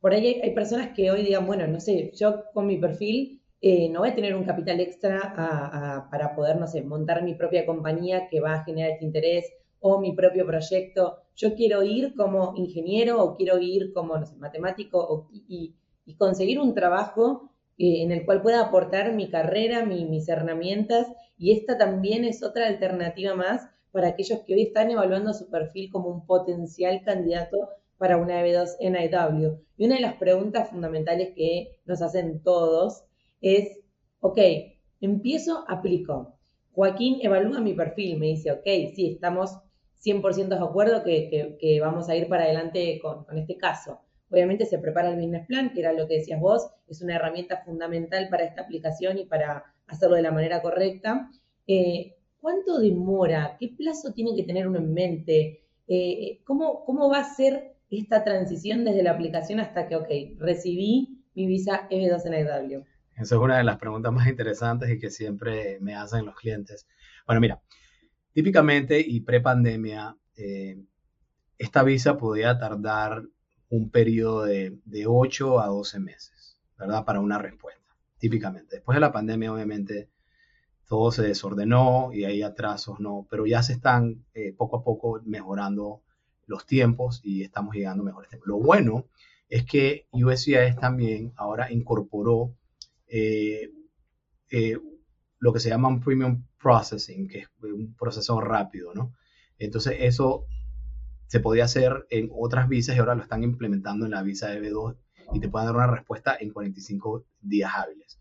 por 0.00 0.12
ahí 0.12 0.40
hay, 0.40 0.54
personas 0.54 0.94
que 0.94 1.10
hoy 1.10 1.22
digan, 1.22 1.48
bueno, 1.48 1.66
no 1.66 1.80
sé, 1.80 2.12
yo 2.14 2.44
con 2.54 2.64
mi 2.68 2.76
perfil 2.76 3.42
eh, 3.60 3.88
no 3.88 3.98
voy 3.98 4.10
a 4.10 4.14
tener 4.14 4.36
un 4.36 4.44
capital 4.44 4.78
extra 4.78 6.06
para 6.08 6.36
poder, 6.36 6.60
no 6.60 6.68
sé, 6.68 6.82
montar 6.82 7.24
mi 7.24 7.34
propia 7.34 7.66
compañía 7.66 8.28
que 8.28 8.38
va 8.38 8.54
a 8.54 8.64
generar 8.64 8.92
este 8.92 9.04
interés 9.04 9.52
o 9.80 9.98
mi 9.98 10.12
propio 10.12 10.46
proyecto. 10.46 11.16
Yo 11.34 11.56
quiero 11.56 11.82
ir 11.82 12.14
como 12.14 12.54
ingeniero 12.54 13.20
o 13.20 13.34
quiero 13.34 13.58
ir 13.58 13.92
como, 13.92 14.14
matemático 14.38 15.28
y, 15.32 15.74
conseguir 16.18 16.60
un 16.60 16.72
trabajo 16.72 17.50
eh, 17.78 18.02
en 18.02 18.12
el 18.12 18.24
cual 18.24 18.42
pueda 18.42 18.60
aportar 18.60 19.12
mi 19.12 19.28
carrera, 19.28 19.84
mis 19.84 20.28
herramientas 20.28 21.08
y 21.36 21.50
esta 21.50 21.76
también 21.76 22.24
es 22.24 22.44
otra 22.44 22.68
alternativa 22.68 23.34
más 23.34 23.68
para 23.96 24.08
aquellos 24.08 24.40
que 24.40 24.52
hoy 24.52 24.62
están 24.64 24.90
evaluando 24.90 25.32
su 25.32 25.48
perfil 25.48 25.90
como 25.90 26.10
un 26.10 26.26
potencial 26.26 27.00
candidato 27.02 27.70
para 27.96 28.18
una 28.18 28.42
EB2 28.42 28.76
NIW. 28.78 29.58
Y 29.78 29.86
una 29.86 29.94
de 29.94 30.02
las 30.02 30.16
preguntas 30.16 30.68
fundamentales 30.68 31.30
que 31.34 31.78
nos 31.86 32.02
hacen 32.02 32.42
todos 32.42 33.04
es, 33.40 33.80
ok, 34.20 34.38
empiezo, 35.00 35.64
aplico. 35.66 36.38
Joaquín 36.72 37.20
evalúa 37.22 37.62
mi 37.62 37.72
perfil, 37.72 38.18
me 38.18 38.26
dice, 38.26 38.52
ok, 38.52 38.66
sí, 38.94 39.12
estamos 39.14 39.56
100% 40.04 40.48
de 40.48 40.56
acuerdo 40.56 41.02
que, 41.02 41.78
vamos 41.80 42.10
a 42.10 42.16
ir 42.16 42.28
para 42.28 42.44
adelante 42.44 43.00
con, 43.00 43.24
este 43.38 43.56
caso. 43.56 44.00
Obviamente 44.30 44.66
se 44.66 44.78
prepara 44.78 45.08
el 45.08 45.16
business 45.16 45.46
plan, 45.46 45.72
que 45.72 45.80
era 45.80 45.94
lo 45.94 46.06
que 46.06 46.16
decías 46.16 46.38
vos, 46.38 46.68
es 46.86 47.00
una 47.00 47.16
herramienta 47.16 47.62
fundamental 47.64 48.28
para 48.28 48.44
esta 48.44 48.60
aplicación 48.60 49.16
y 49.16 49.24
para 49.24 49.64
hacerlo 49.86 50.16
de 50.16 50.22
la 50.22 50.32
manera 50.32 50.60
correcta. 50.60 51.30
Eh, 51.66 52.15
¿Cuánto 52.46 52.78
demora? 52.78 53.56
¿Qué 53.58 53.74
plazo 53.76 54.12
tiene 54.12 54.36
que 54.36 54.44
tener 54.44 54.68
uno 54.68 54.78
en 54.78 54.94
mente? 54.94 55.64
Eh, 55.88 56.42
¿cómo, 56.44 56.84
¿Cómo 56.84 57.10
va 57.10 57.18
a 57.18 57.34
ser 57.34 57.74
esta 57.90 58.22
transición 58.22 58.84
desde 58.84 59.02
la 59.02 59.10
aplicación 59.10 59.58
hasta 59.58 59.88
que, 59.88 59.96
ok, 59.96 60.08
recibí 60.38 61.24
mi 61.34 61.48
visa 61.48 61.88
EB2 61.90 62.22
NIW? 62.30 62.84
Esa 63.16 63.34
es 63.34 63.40
una 63.40 63.58
de 63.58 63.64
las 63.64 63.78
preguntas 63.78 64.12
más 64.12 64.28
interesantes 64.28 64.88
y 64.90 65.00
que 65.00 65.10
siempre 65.10 65.80
me 65.80 65.96
hacen 65.96 66.24
los 66.24 66.36
clientes. 66.36 66.86
Bueno, 67.26 67.40
mira, 67.40 67.60
típicamente 68.32 69.00
y 69.00 69.22
pre-pandemia, 69.22 70.16
eh, 70.36 70.84
esta 71.58 71.82
visa 71.82 72.16
podía 72.16 72.56
tardar 72.60 73.24
un 73.70 73.90
periodo 73.90 74.44
de, 74.44 74.78
de 74.84 75.06
8 75.08 75.58
a 75.58 75.66
12 75.66 75.98
meses, 75.98 76.60
¿verdad? 76.78 77.04
Para 77.04 77.18
una 77.18 77.38
respuesta, 77.38 77.90
típicamente. 78.18 78.76
Después 78.76 78.94
de 78.94 79.00
la 79.00 79.10
pandemia, 79.10 79.52
obviamente, 79.52 80.10
todo 80.88 81.10
se 81.10 81.22
desordenó 81.22 82.10
y 82.12 82.24
hay 82.24 82.42
atrasos, 82.42 83.00
¿no? 83.00 83.26
Pero 83.30 83.46
ya 83.46 83.62
se 83.62 83.72
están 83.72 84.24
eh, 84.34 84.54
poco 84.56 84.78
a 84.78 84.84
poco 84.84 85.20
mejorando 85.24 86.02
los 86.46 86.64
tiempos 86.66 87.20
y 87.24 87.42
estamos 87.42 87.74
llegando 87.74 88.02
a 88.02 88.06
mejores 88.06 88.30
tiempos. 88.30 88.48
Lo 88.48 88.58
bueno 88.58 89.06
es 89.48 89.64
que 89.64 90.06
USCIS 90.12 90.76
también 90.80 91.32
ahora 91.36 91.72
incorporó 91.72 92.54
eh, 93.08 93.70
eh, 94.50 94.78
lo 95.38 95.52
que 95.52 95.60
se 95.60 95.68
llama 95.68 95.88
un 95.88 96.00
premium 96.00 96.44
processing, 96.60 97.28
que 97.28 97.40
es 97.40 97.48
un 97.62 97.94
proceso 97.94 98.40
rápido, 98.40 98.94
¿no? 98.94 99.12
Entonces 99.58 99.96
eso 100.00 100.46
se 101.26 101.40
podía 101.40 101.64
hacer 101.64 102.06
en 102.10 102.30
otras 102.32 102.68
visas 102.68 102.96
y 102.96 102.98
ahora 102.98 103.14
lo 103.14 103.22
están 103.22 103.42
implementando 103.42 104.04
en 104.04 104.12
la 104.12 104.22
visa 104.22 104.54
EB2 104.54 104.96
y 105.32 105.40
te 105.40 105.48
pueden 105.48 105.66
dar 105.66 105.76
una 105.76 105.86
respuesta 105.88 106.36
en 106.38 106.52
45 106.52 107.24
días 107.40 107.72
hábiles. 107.74 108.20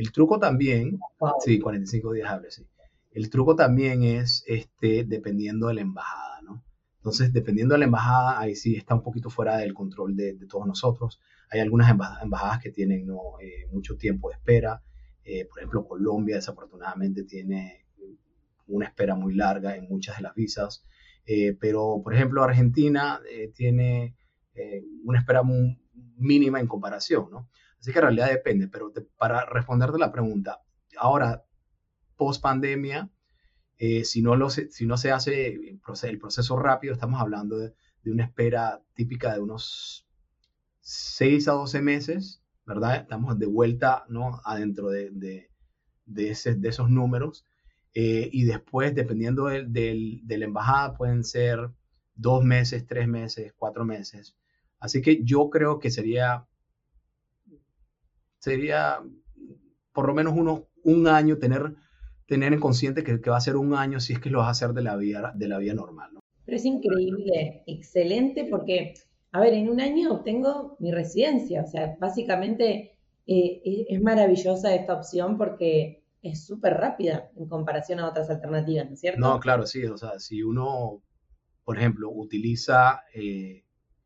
El 0.00 0.12
truco 0.12 0.38
también, 0.38 0.98
sí, 1.44 1.60
45 1.60 2.14
días 2.14 2.30
hábiles, 2.30 2.54
sí. 2.54 2.66
El 3.10 3.28
truco 3.28 3.54
también 3.54 4.02
es 4.02 4.42
este, 4.46 5.04
dependiendo 5.04 5.66
de 5.66 5.74
la 5.74 5.82
embajada, 5.82 6.40
¿no? 6.40 6.64
Entonces, 6.96 7.34
dependiendo 7.34 7.74
de 7.74 7.80
la 7.80 7.84
embajada, 7.84 8.40
ahí 8.40 8.54
sí 8.54 8.76
está 8.76 8.94
un 8.94 9.02
poquito 9.02 9.28
fuera 9.28 9.58
del 9.58 9.74
control 9.74 10.16
de, 10.16 10.38
todos 10.48 10.66
nosotros. 10.66 11.20
Hay 11.50 11.60
algunas 11.60 11.90
embajadas 11.90 12.60
que 12.62 12.70
tienen 12.70 13.08
¿no? 13.08 13.38
Eh, 13.42 13.68
mucho 13.72 13.98
tiempo 13.98 14.30
de 14.30 14.36
espera. 14.36 14.82
Eh, 15.22 15.44
por 15.44 15.58
ejemplo, 15.58 15.86
Colombia 15.86 16.36
desafortunadamente 16.36 17.24
tiene 17.24 17.84
una 18.68 18.86
espera 18.86 19.14
muy 19.14 19.34
larga 19.34 19.76
en 19.76 19.86
muchas 19.86 20.16
de 20.16 20.22
las 20.22 20.34
visas. 20.34 20.82
Eh, 21.26 21.58
pero, 21.60 22.00
por 22.02 22.14
ejemplo, 22.14 22.42
Argentina 22.42 23.20
tiene 23.54 24.16
una 25.04 25.18
espera 25.18 25.42
mínima 26.16 26.58
en 26.58 26.66
comparación, 26.66 27.28
¿no? 27.30 27.50
Así 27.80 27.92
que 27.92 27.98
en 27.98 28.04
realidad 28.04 28.28
depende. 28.28 28.68
Pero 28.68 28.92
para 29.16 29.46
responderte 29.46 29.98
la 29.98 30.12
pregunta, 30.12 30.60
ahora, 30.96 31.44
post 32.16 32.42
pandemia, 32.42 33.10
eh, 33.78 34.04
si, 34.04 34.22
no 34.22 34.50
se, 34.50 35.10
hace 35.10 35.54
el 35.54 36.18
proceso, 36.18 36.58
rápido, 36.58 36.92
estamos 36.92 37.20
hablando 37.20 37.58
de, 37.58 37.74
una 38.04 38.24
espera 38.24 38.82
típica 38.94 39.32
de 39.32 39.40
unos 39.40 40.06
6 40.80 41.48
a 41.48 41.52
12 41.52 41.80
meses, 41.80 42.42
¿verdad? 42.66 42.96
Estamos 42.96 43.38
de 43.38 43.46
vuelta, 43.46 44.04
¿no? 44.08 44.40
Adentro 44.44 44.90
de 44.90 45.48
esos 46.06 46.90
números. 46.90 47.44
Eh, 47.94 48.28
y 48.32 48.44
después, 48.44 48.94
dependiendo 48.94 49.46
de, 49.46 50.20
la 50.26 50.44
embajada, 50.44 50.96
pueden 50.96 51.24
ser 51.24 51.70
dos 52.14 52.44
meses, 52.44 52.86
tres 52.86 53.08
meses, 53.08 53.52
cuatro 53.56 53.84
meses. 53.84 54.36
Así 54.78 55.02
que 55.02 55.24
yo 55.24 55.50
creo 55.50 55.78
que 55.80 55.90
sería, 55.90 56.46
sería 58.40 58.98
por 59.92 60.08
lo 60.08 60.14
menos 60.14 60.34
uno, 60.36 60.66
un 60.82 61.06
año 61.06 61.38
tener 61.38 61.76
tener 62.30 62.52
en 62.52 62.60
consciente 62.60 63.02
que, 63.02 63.18
va 63.28 63.38
a 63.38 63.40
ser 63.40 63.56
un 63.56 63.74
año 63.74 63.98
si 63.98 64.12
es 64.12 64.20
que 64.20 64.30
lo 64.30 64.38
vas 64.38 64.46
a 64.46 64.50
hacer 64.52 64.72
de 64.72 64.82
la 64.82 64.94
vía, 64.94 65.32
de 65.34 65.48
la 65.48 65.58
vía 65.58 65.74
normal. 65.74 66.10
¿no? 66.14 66.20
Pero 66.44 66.56
es 66.56 66.64
increíble, 66.64 67.64
excelente, 67.66 68.46
porque, 68.48 68.94
a 69.32 69.40
ver, 69.40 69.52
en 69.52 69.68
un 69.68 69.80
año 69.80 70.12
obtengo 70.12 70.76
mi 70.78 70.92
residencia, 70.92 71.64
o 71.64 71.66
sea, 71.66 71.96
básicamente 71.98 72.96
eh, 73.26 73.86
es 73.88 74.00
maravillosa 74.00 74.72
esta 74.76 74.94
opción 74.94 75.38
porque 75.38 76.04
es 76.22 76.46
súper 76.46 76.74
rápida 76.74 77.32
en 77.36 77.48
comparación 77.48 77.98
a 77.98 78.08
otras 78.08 78.30
alternativas, 78.30 78.86
¿no 78.86 78.94
es 78.94 79.00
cierto? 79.00 79.18
No, 79.18 79.40
claro, 79.40 79.66
sí, 79.66 79.84
o 79.86 79.96
sea, 79.96 80.20
si 80.20 80.44
uno, 80.44 81.02
por 81.64 81.78
ejemplo, 81.78 82.10
utiliza 82.12 83.02
eh, 83.12 83.64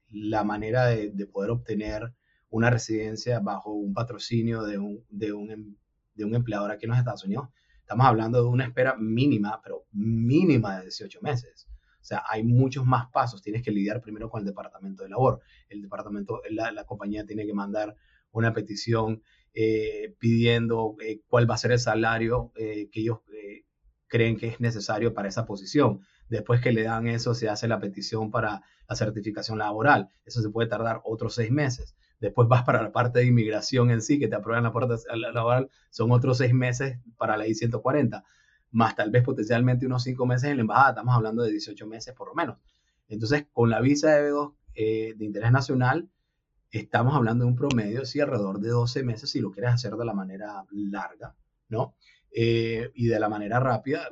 la 0.08 0.44
manera 0.44 0.86
de, 0.86 1.10
de, 1.10 1.26
poder 1.26 1.50
obtener 1.50 2.14
una 2.54 2.70
residencia 2.70 3.40
bajo 3.40 3.72
un 3.72 3.92
patrocinio 3.92 4.62
de 4.62 4.78
un, 4.78 5.04
de 5.08 5.32
un, 5.32 5.50
em, 5.50 5.76
de 6.14 6.24
un 6.24 6.34
empleador 6.36 6.70
aquí 6.70 6.86
en 6.86 6.90
los 6.90 6.98
Estados 6.98 7.24
Unidos, 7.24 7.48
Estamos 7.80 8.06
hablando 8.06 8.42
de 8.42 8.48
una 8.48 8.64
espera 8.64 8.96
mínima, 8.96 9.60
pero 9.62 9.84
mínima 9.92 10.78
de 10.78 10.84
18 10.84 11.20
meses. 11.20 11.68
O 12.00 12.04
sea, 12.04 12.22
hay 12.26 12.42
muchos 12.42 12.86
más 12.86 13.10
pasos. 13.12 13.42
Tienes 13.42 13.62
que 13.62 13.72
lidiar 13.72 14.00
primero 14.00 14.30
con 14.30 14.40
el 14.40 14.46
departamento 14.46 15.02
de 15.02 15.10
labor. 15.10 15.42
El 15.68 15.82
departamento, 15.82 16.40
la, 16.48 16.84
compañía 16.86 17.26
tiene 17.26 17.44
que 17.44 17.52
mandar 17.52 17.94
una 18.30 18.54
petición 18.54 19.22
eh, 19.52 20.14
pidiendo 20.18 20.96
eh, 21.04 21.20
cuál 21.26 21.48
va 21.48 21.56
a 21.56 21.58
ser 21.58 21.72
el 21.72 21.78
salario 21.78 22.52
eh, 22.56 22.88
que 22.90 23.00
ellos 23.00 23.18
creen 24.06 24.38
que 24.38 24.48
es 24.48 24.60
necesario 24.60 25.12
para 25.12 25.28
esa 25.28 25.44
posición. 25.44 26.00
Después 26.30 26.62
que 26.62 26.72
le 26.72 26.84
dan 26.84 27.06
eso, 27.06 27.34
se 27.34 27.50
hace 27.50 27.68
la 27.68 27.80
petición 27.80 28.30
para 28.30 28.62
la 28.88 28.96
certificación 28.96 29.58
laboral. 29.58 30.08
Eso 30.24 30.40
se 30.40 30.48
puede 30.48 30.70
tardar 30.70 31.02
otros 31.04 31.34
seis 31.34 31.50
meses. 31.50 31.94
Después 32.20 32.48
vas 32.48 32.62
para 32.62 32.82
la 32.82 32.92
parte 32.92 33.18
de 33.18 33.26
inmigración 33.26 33.90
en 33.90 34.00
sí, 34.00 34.18
que 34.18 34.28
te 34.28 34.36
aprueban 34.36 34.64
la 34.64 34.72
puerta 34.72 34.96
laboral, 35.14 35.68
son 35.90 36.10
otros 36.12 36.38
seis 36.38 36.54
meses 36.54 36.98
para 37.16 37.36
la 37.36 37.46
I-140, 37.46 38.22
más 38.70 38.96
tal 38.96 39.10
vez 39.10 39.22
potencialmente 39.22 39.86
unos 39.86 40.02
cinco 40.02 40.26
meses 40.26 40.50
en 40.50 40.56
la 40.56 40.62
embajada, 40.62 40.90
estamos 40.90 41.14
hablando 41.14 41.42
de 41.42 41.50
18 41.50 41.86
meses 41.86 42.14
por 42.14 42.28
lo 42.28 42.34
menos. 42.34 42.58
Entonces, 43.08 43.46
con 43.52 43.70
la 43.70 43.80
visa 43.80 44.14
de 44.14 44.30
B2 44.30 44.54
eh, 44.74 45.14
de 45.16 45.24
interés 45.24 45.52
nacional, 45.52 46.08
estamos 46.70 47.14
hablando 47.14 47.44
de 47.44 47.50
un 47.50 47.56
promedio, 47.56 48.04
sí, 48.04 48.20
alrededor 48.20 48.58
de 48.60 48.70
12 48.70 49.04
meses 49.04 49.30
si 49.30 49.40
lo 49.40 49.50
quieres 49.50 49.72
hacer 49.72 49.94
de 49.94 50.04
la 50.04 50.14
manera 50.14 50.64
larga, 50.72 51.36
¿no? 51.68 51.94
Eh, 52.32 52.90
y 52.94 53.06
de 53.06 53.20
la 53.20 53.28
manera 53.28 53.60
rápida, 53.60 54.08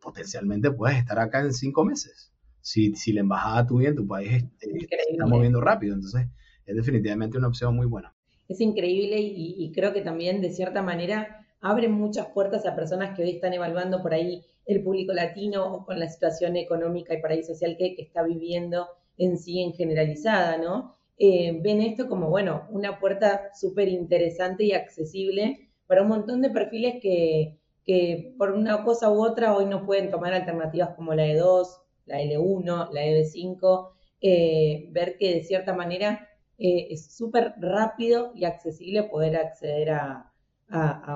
potencialmente 0.00 0.70
puedes 0.70 0.98
estar 0.98 1.18
acá 1.18 1.40
en 1.40 1.52
cinco 1.52 1.84
meses. 1.84 2.32
Si, 2.60 2.94
si 2.94 3.12
la 3.12 3.20
embajada 3.20 3.66
tuya 3.66 3.88
en 3.88 3.96
tu 3.96 4.06
país 4.06 4.44
eh, 4.60 4.86
está 5.10 5.26
moviendo 5.26 5.60
rápido, 5.60 5.94
entonces 5.94 6.28
es 6.66 6.76
definitivamente 6.76 7.38
una 7.38 7.48
opción 7.48 7.74
muy 7.74 7.86
buena. 7.86 8.14
Es 8.48 8.60
increíble 8.60 9.18
y, 9.18 9.72
creo 9.72 9.92
que 9.92 10.02
también 10.02 10.40
de 10.40 10.50
cierta 10.50 10.82
manera 10.82 11.46
abre 11.60 11.88
muchas 11.88 12.26
puertas 12.28 12.64
a 12.66 12.76
personas 12.76 13.16
que 13.16 13.22
hoy 13.22 13.30
están 13.30 13.54
evaluando 13.54 14.02
por 14.02 14.14
ahí 14.14 14.44
el 14.66 14.82
público 14.82 15.12
latino 15.12 15.64
o 15.66 15.84
con 15.84 15.98
la 15.98 16.08
situación 16.08 16.56
económica 16.56 17.14
y 17.14 17.20
por 17.20 17.32
social 17.44 17.76
que, 17.76 17.96
está 17.98 18.22
viviendo 18.22 18.86
en 19.18 19.38
sí 19.38 19.62
en 19.62 19.72
generalizada, 19.72 20.58
¿no? 20.58 20.94
Eh, 21.18 21.58
ven 21.62 21.80
esto 21.80 22.08
como, 22.08 22.28
bueno, 22.28 22.66
una 22.70 23.00
puerta 23.00 23.50
súper 23.58 23.88
interesante 23.88 24.64
y 24.64 24.72
accesible 24.72 25.70
para 25.86 26.02
un 26.02 26.08
montón 26.08 26.42
de 26.42 26.50
perfiles 26.50 26.96
que, 27.00 27.58
que 27.84 28.34
por 28.36 28.52
una 28.52 28.84
cosa 28.84 29.10
u 29.10 29.24
otra 29.24 29.56
hoy 29.56 29.66
no 29.66 29.86
pueden 29.86 30.10
tomar 30.10 30.34
alternativas 30.34 30.90
como 30.94 31.14
la 31.14 31.26
E2, 31.26 31.66
la 32.06 32.20
L1, 32.20 32.90
la 32.92 33.04
EB5, 33.04 33.90
eh, 34.20 34.88
ver 34.90 35.16
que 35.18 35.34
de 35.34 35.42
cierta 35.44 35.74
manera 35.74 36.28
eh, 36.58 36.88
es 36.90 37.14
súper 37.14 37.54
rápido 37.58 38.32
y 38.34 38.44
accesible 38.44 39.04
poder 39.04 39.36
acceder 39.36 39.90
a, 39.90 40.32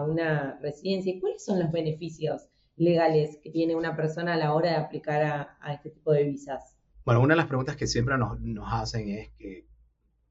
una 0.07 0.59
residencia. 0.61 1.13
¿Cuáles 1.21 1.45
son 1.45 1.59
los 1.59 1.73
beneficios 1.73 2.49
legales 2.77 3.39
que 3.43 3.51
tiene 3.51 3.75
una 3.75 3.97
persona 3.97 4.35
a 4.35 4.37
la 4.37 4.55
hora 4.55 4.71
de 4.71 4.77
aplicar 4.77 5.59
a, 5.61 5.73
este 5.73 5.91
tipo 5.91 6.13
de 6.13 6.25
visas? 6.25 6.77
Bueno, 7.05 7.21
una 7.21 7.35
de 7.35 7.39
las 7.39 7.47
preguntas 7.47 7.77
que 7.77 7.89
siempre 7.89 8.17
nos, 8.17 8.39
hacen 8.73 9.09
es 9.09 9.31
que, 9.33 9.67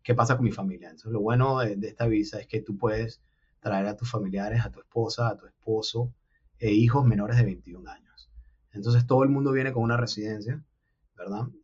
¿qué 0.04 0.16
pasa 0.16 0.38
con 0.38 0.46
mi 0.46 0.52
familia? 0.52 0.90
Entonces, 0.90 1.12
lo 1.12 1.20
bueno 1.20 1.60
de, 1.60 1.78
esta 1.86 2.06
visa 2.06 2.40
es 2.40 2.48
que 2.48 2.62
tú 2.62 2.78
puedes 2.78 3.22
traer 3.60 3.88
a 3.88 3.98
tus 3.98 4.10
familiares, 4.10 4.66
a 4.66 4.72
tu 4.72 4.80
esposa, 4.80 5.28
a 5.28 5.36
tu 5.36 5.46
esposo 5.48 6.14
e 6.60 6.72
hijos 6.72 7.06
menores 7.06 7.38
de 7.38 7.44
21 7.44 7.90
años. 7.90 8.32
Entonces 8.72 9.06
todo 9.06 9.24
el 9.24 9.30
mundo 9.30 9.52
viene 9.52 9.74
con 9.74 9.84
una 9.84 9.98
residencia, 9.98 10.64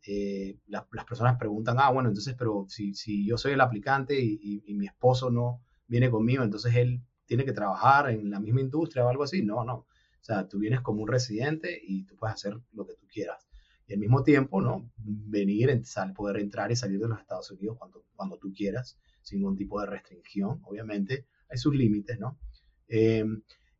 Eh, 0.06 0.58
las, 0.66 0.84
personas 1.06 1.38
preguntan, 1.38 1.76
ah, 1.78 1.90
bueno, 1.90 2.08
entonces, 2.08 2.34
pero 2.38 2.66
si, 2.68 3.26
yo 3.26 3.38
soy 3.38 3.52
el 3.52 3.60
aplicante 3.60 4.18
y, 4.20 4.62
y, 4.64 4.74
mi 4.74 4.86
esposo 4.86 5.30
no 5.30 5.62
viene 5.86 6.10
conmigo, 6.10 6.42
entonces 6.42 6.74
él 6.76 7.02
tiene 7.26 7.44
que 7.44 7.52
trabajar 7.52 8.10
en 8.10 8.30
la 8.30 8.40
misma 8.40 8.60
industria 8.60 9.04
o 9.04 9.08
algo 9.08 9.24
así. 9.24 9.42
No, 9.42 9.64
no. 9.64 9.74
O 9.74 10.24
sea, 10.26 10.48
tú 10.48 10.58
vienes 10.58 10.80
como 10.80 11.02
un 11.02 11.08
residente 11.08 11.80
y 11.82 12.04
tú 12.04 12.16
puedes 12.16 12.34
hacer 12.34 12.58
lo 12.72 12.86
que 12.86 12.94
tú 12.94 13.06
quieras. 13.06 13.46
Y 13.86 13.94
al 13.94 14.00
mismo 14.00 14.22
tiempo, 14.24 14.60
¿no? 14.60 14.90
Venir, 14.96 15.80
poder 16.14 16.38
entrar 16.38 16.72
y 16.72 16.76
salir 16.76 16.98
de 16.98 17.08
los 17.08 17.20
Estados 17.20 17.50
Unidos 17.52 17.76
cuando, 17.78 18.04
cuando 18.16 18.36
tú 18.36 18.52
quieras, 18.52 18.98
sin 19.22 19.38
ningún 19.38 19.56
tipo 19.56 19.80
de 19.80 19.86
restricción. 19.86 20.60
Obviamente, 20.64 21.26
hay 21.48 21.58
sus 21.58 21.74
límites, 21.74 22.18
¿no? 22.18 22.38
Eh, 22.88 23.24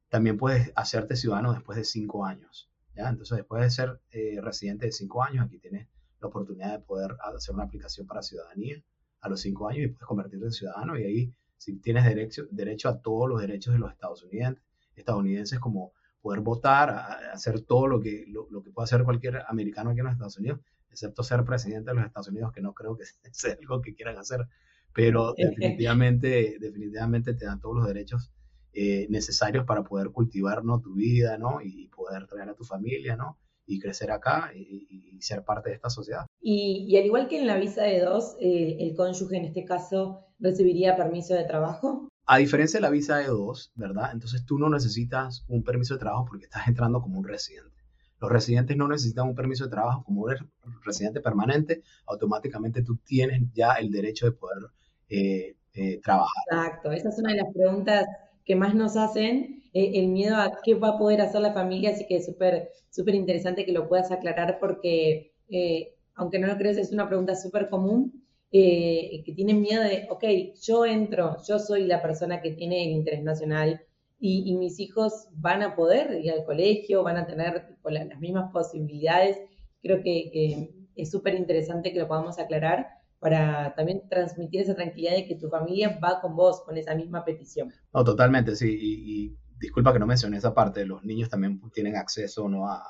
también 0.08 0.36
puedes 0.36 0.72
hacerte 0.76 1.16
ciudadano 1.16 1.52
después 1.52 1.76
de 1.76 1.84
cinco 1.84 2.24
años. 2.24 2.70
¿Ya? 2.96 3.08
Entonces, 3.08 3.38
después 3.38 3.62
de 3.62 3.70
ser 3.70 4.00
eh, 4.10 4.40
residente 4.40 4.86
de 4.86 4.92
cinco 4.92 5.22
años, 5.22 5.46
aquí 5.46 5.58
tienes 5.58 5.86
la 6.20 6.28
oportunidad 6.28 6.72
de 6.72 6.84
poder 6.84 7.16
hacer 7.20 7.54
una 7.54 7.64
aplicación 7.64 8.06
para 8.06 8.22
ciudadanía 8.22 8.82
a 9.20 9.28
los 9.28 9.40
cinco 9.40 9.68
años 9.68 9.84
y 9.84 9.88
puedes 9.88 10.06
convertirte 10.06 10.46
en 10.46 10.52
ciudadano. 10.52 10.98
Y 10.98 11.04
ahí, 11.04 11.34
si 11.58 11.76
tienes 11.76 12.04
derecho, 12.04 12.44
derecho 12.50 12.88
a 12.88 13.00
todos 13.00 13.28
los 13.28 13.40
derechos 13.40 13.74
de 13.74 13.80
los 13.80 13.92
estadounidenses, 13.92 14.62
estadounidenses 14.94 15.58
como 15.58 15.92
poder 16.20 16.40
votar, 16.40 16.90
hacer 17.32 17.60
todo 17.60 17.86
lo 17.86 18.00
que, 18.00 18.24
lo, 18.28 18.62
que 18.62 18.70
puede 18.70 18.84
hacer 18.84 19.04
cualquier 19.04 19.42
americano 19.48 19.90
aquí 19.90 20.00
en 20.00 20.06
los 20.06 20.14
Estados 20.14 20.38
Unidos, 20.38 20.60
excepto 20.90 21.22
ser 21.22 21.44
presidente 21.44 21.90
de 21.90 21.96
los 21.96 22.06
Estados 22.06 22.28
Unidos, 22.28 22.52
que 22.52 22.60
no 22.60 22.72
creo 22.72 22.96
que 22.96 23.04
sea 23.32 23.56
algo 23.60 23.80
que 23.80 23.94
quieran 23.94 24.16
hacer, 24.18 24.46
pero 24.92 25.34
definitivamente, 25.36 26.56
definitivamente 26.58 27.34
te 27.34 27.44
dan 27.44 27.60
todos 27.60 27.76
los 27.76 27.86
derechos 27.86 28.32
eh, 28.78 29.06
necesarios 29.08 29.64
para 29.64 29.82
poder 29.84 30.10
cultivar 30.10 30.62
¿no? 30.62 30.82
tu 30.82 30.92
vida 30.92 31.38
¿no? 31.38 31.62
y 31.62 31.88
poder 31.88 32.26
traer 32.26 32.50
a 32.50 32.54
tu 32.54 32.62
familia 32.62 33.16
¿no? 33.16 33.38
y 33.64 33.80
crecer 33.80 34.10
acá 34.10 34.50
y, 34.54 35.18
ser 35.18 35.44
parte 35.44 35.70
de 35.70 35.76
esta 35.76 35.88
sociedad. 35.88 36.26
Y, 36.42 36.94
al 36.98 37.06
igual 37.06 37.26
que 37.26 37.40
en 37.40 37.46
la 37.46 37.56
visa 37.56 37.84
de 37.84 38.00
dos, 38.00 38.36
eh, 38.38 38.76
el 38.80 38.94
cónyuge 38.94 39.38
en 39.38 39.46
este 39.46 39.64
caso 39.64 40.26
recibiría 40.38 40.94
permiso 40.94 41.32
de 41.32 41.44
trabajo. 41.44 42.06
A 42.26 42.36
diferencia 42.36 42.76
de 42.76 42.82
la 42.82 42.90
visa 42.90 43.16
de 43.16 43.28
dos, 43.28 43.72
¿verdad? 43.76 44.10
Entonces 44.12 44.44
tú 44.44 44.58
no 44.58 44.68
necesitas 44.68 45.46
un 45.48 45.64
permiso 45.64 45.94
de 45.94 46.00
trabajo 46.00 46.26
porque 46.28 46.44
estás 46.44 46.68
entrando 46.68 47.00
como 47.00 47.18
un 47.18 47.26
residente. 47.26 47.82
Los 48.20 48.30
residentes 48.30 48.76
no 48.76 48.88
necesitan 48.88 49.26
un 49.26 49.34
permiso 49.34 49.64
de 49.64 49.70
trabajo 49.70 50.04
como 50.04 50.28
eres 50.28 50.42
residente 50.84 51.22
permanente, 51.22 51.82
automáticamente 52.06 52.82
tú 52.82 52.98
tienes 52.98 53.40
ya 53.54 53.72
el 53.72 53.90
derecho 53.90 54.26
de 54.26 54.32
poder 54.32 54.66
eh, 55.08 55.56
trabajar. 56.02 56.44
Exacto, 56.50 56.92
esa 56.92 57.08
es 57.08 57.18
una 57.18 57.30
de 57.30 57.38
las 57.38 57.54
preguntas 57.54 58.06
que 58.46 58.56
más 58.56 58.74
nos 58.74 58.96
hacen, 58.96 59.64
eh, 59.74 59.90
el 59.94 60.08
miedo 60.08 60.36
a 60.36 60.60
qué 60.64 60.74
va 60.74 60.90
a 60.90 60.98
poder 60.98 61.20
hacer 61.20 61.42
la 61.42 61.52
familia, 61.52 61.90
así 61.90 62.06
que 62.06 62.16
es 62.16 62.26
súper 62.26 62.70
súper 62.88 63.14
interesante 63.14 63.66
que 63.66 63.72
lo 63.72 63.88
puedas 63.88 64.10
aclarar 64.10 64.58
porque, 64.58 65.34
eh, 65.50 65.94
aunque 66.14 66.38
no 66.38 66.46
lo 66.46 66.56
crees, 66.56 66.78
es 66.78 66.92
una 66.92 67.08
pregunta 67.08 67.34
súper 67.34 67.68
común, 67.68 68.24
eh, 68.52 69.22
que 69.26 69.32
tienen 69.32 69.60
miedo 69.60 69.82
de, 69.82 70.06
ok, 70.08 70.24
yo 70.62 70.86
entro, 70.86 71.36
yo 71.46 71.58
soy 71.58 71.84
la 71.84 72.00
persona 72.00 72.40
que 72.40 72.52
tiene 72.52 72.84
el 72.84 72.92
interés 72.92 73.22
nacional 73.22 73.82
y, 74.18 74.54
mis 74.54 74.80
hijos 74.80 75.28
van 75.32 75.62
a 75.62 75.76
poder 75.76 76.18
ir 76.24 76.30
al 76.32 76.44
colegio, 76.44 77.02
van 77.02 77.18
a 77.18 77.26
tener 77.26 77.76
las 77.84 78.18
mismas 78.18 78.50
posibilidades. 78.50 79.38
Creo 79.82 80.02
que 80.02 80.70
es 80.94 81.10
súper 81.10 81.34
interesante 81.34 81.92
que 81.92 81.98
lo 81.98 82.08
podamos 82.08 82.38
aclarar 82.38 82.86
para 83.26 83.74
también 83.74 84.08
transmitir 84.08 84.60
esa 84.60 84.76
tranquilidad 84.76 85.16
de 85.16 85.26
que 85.26 85.34
tu 85.34 85.48
familia 85.48 85.98
va 85.98 86.20
con 86.20 86.36
vos 86.36 86.62
con 86.64 86.76
esa 86.76 86.94
misma 86.94 87.24
petición. 87.24 87.72
No, 87.92 88.04
totalmente, 88.04 88.54
sí. 88.54 88.78
Y, 88.80 89.36
disculpa 89.58 89.92
que 89.92 89.98
no 89.98 90.06
mencioné 90.06 90.36
esa 90.36 90.54
parte, 90.54 90.86
los 90.86 91.02
niños 91.02 91.28
también 91.28 91.60
tienen 91.72 91.96
acceso 91.96 92.48
¿no? 92.48 92.70
a, 92.70 92.84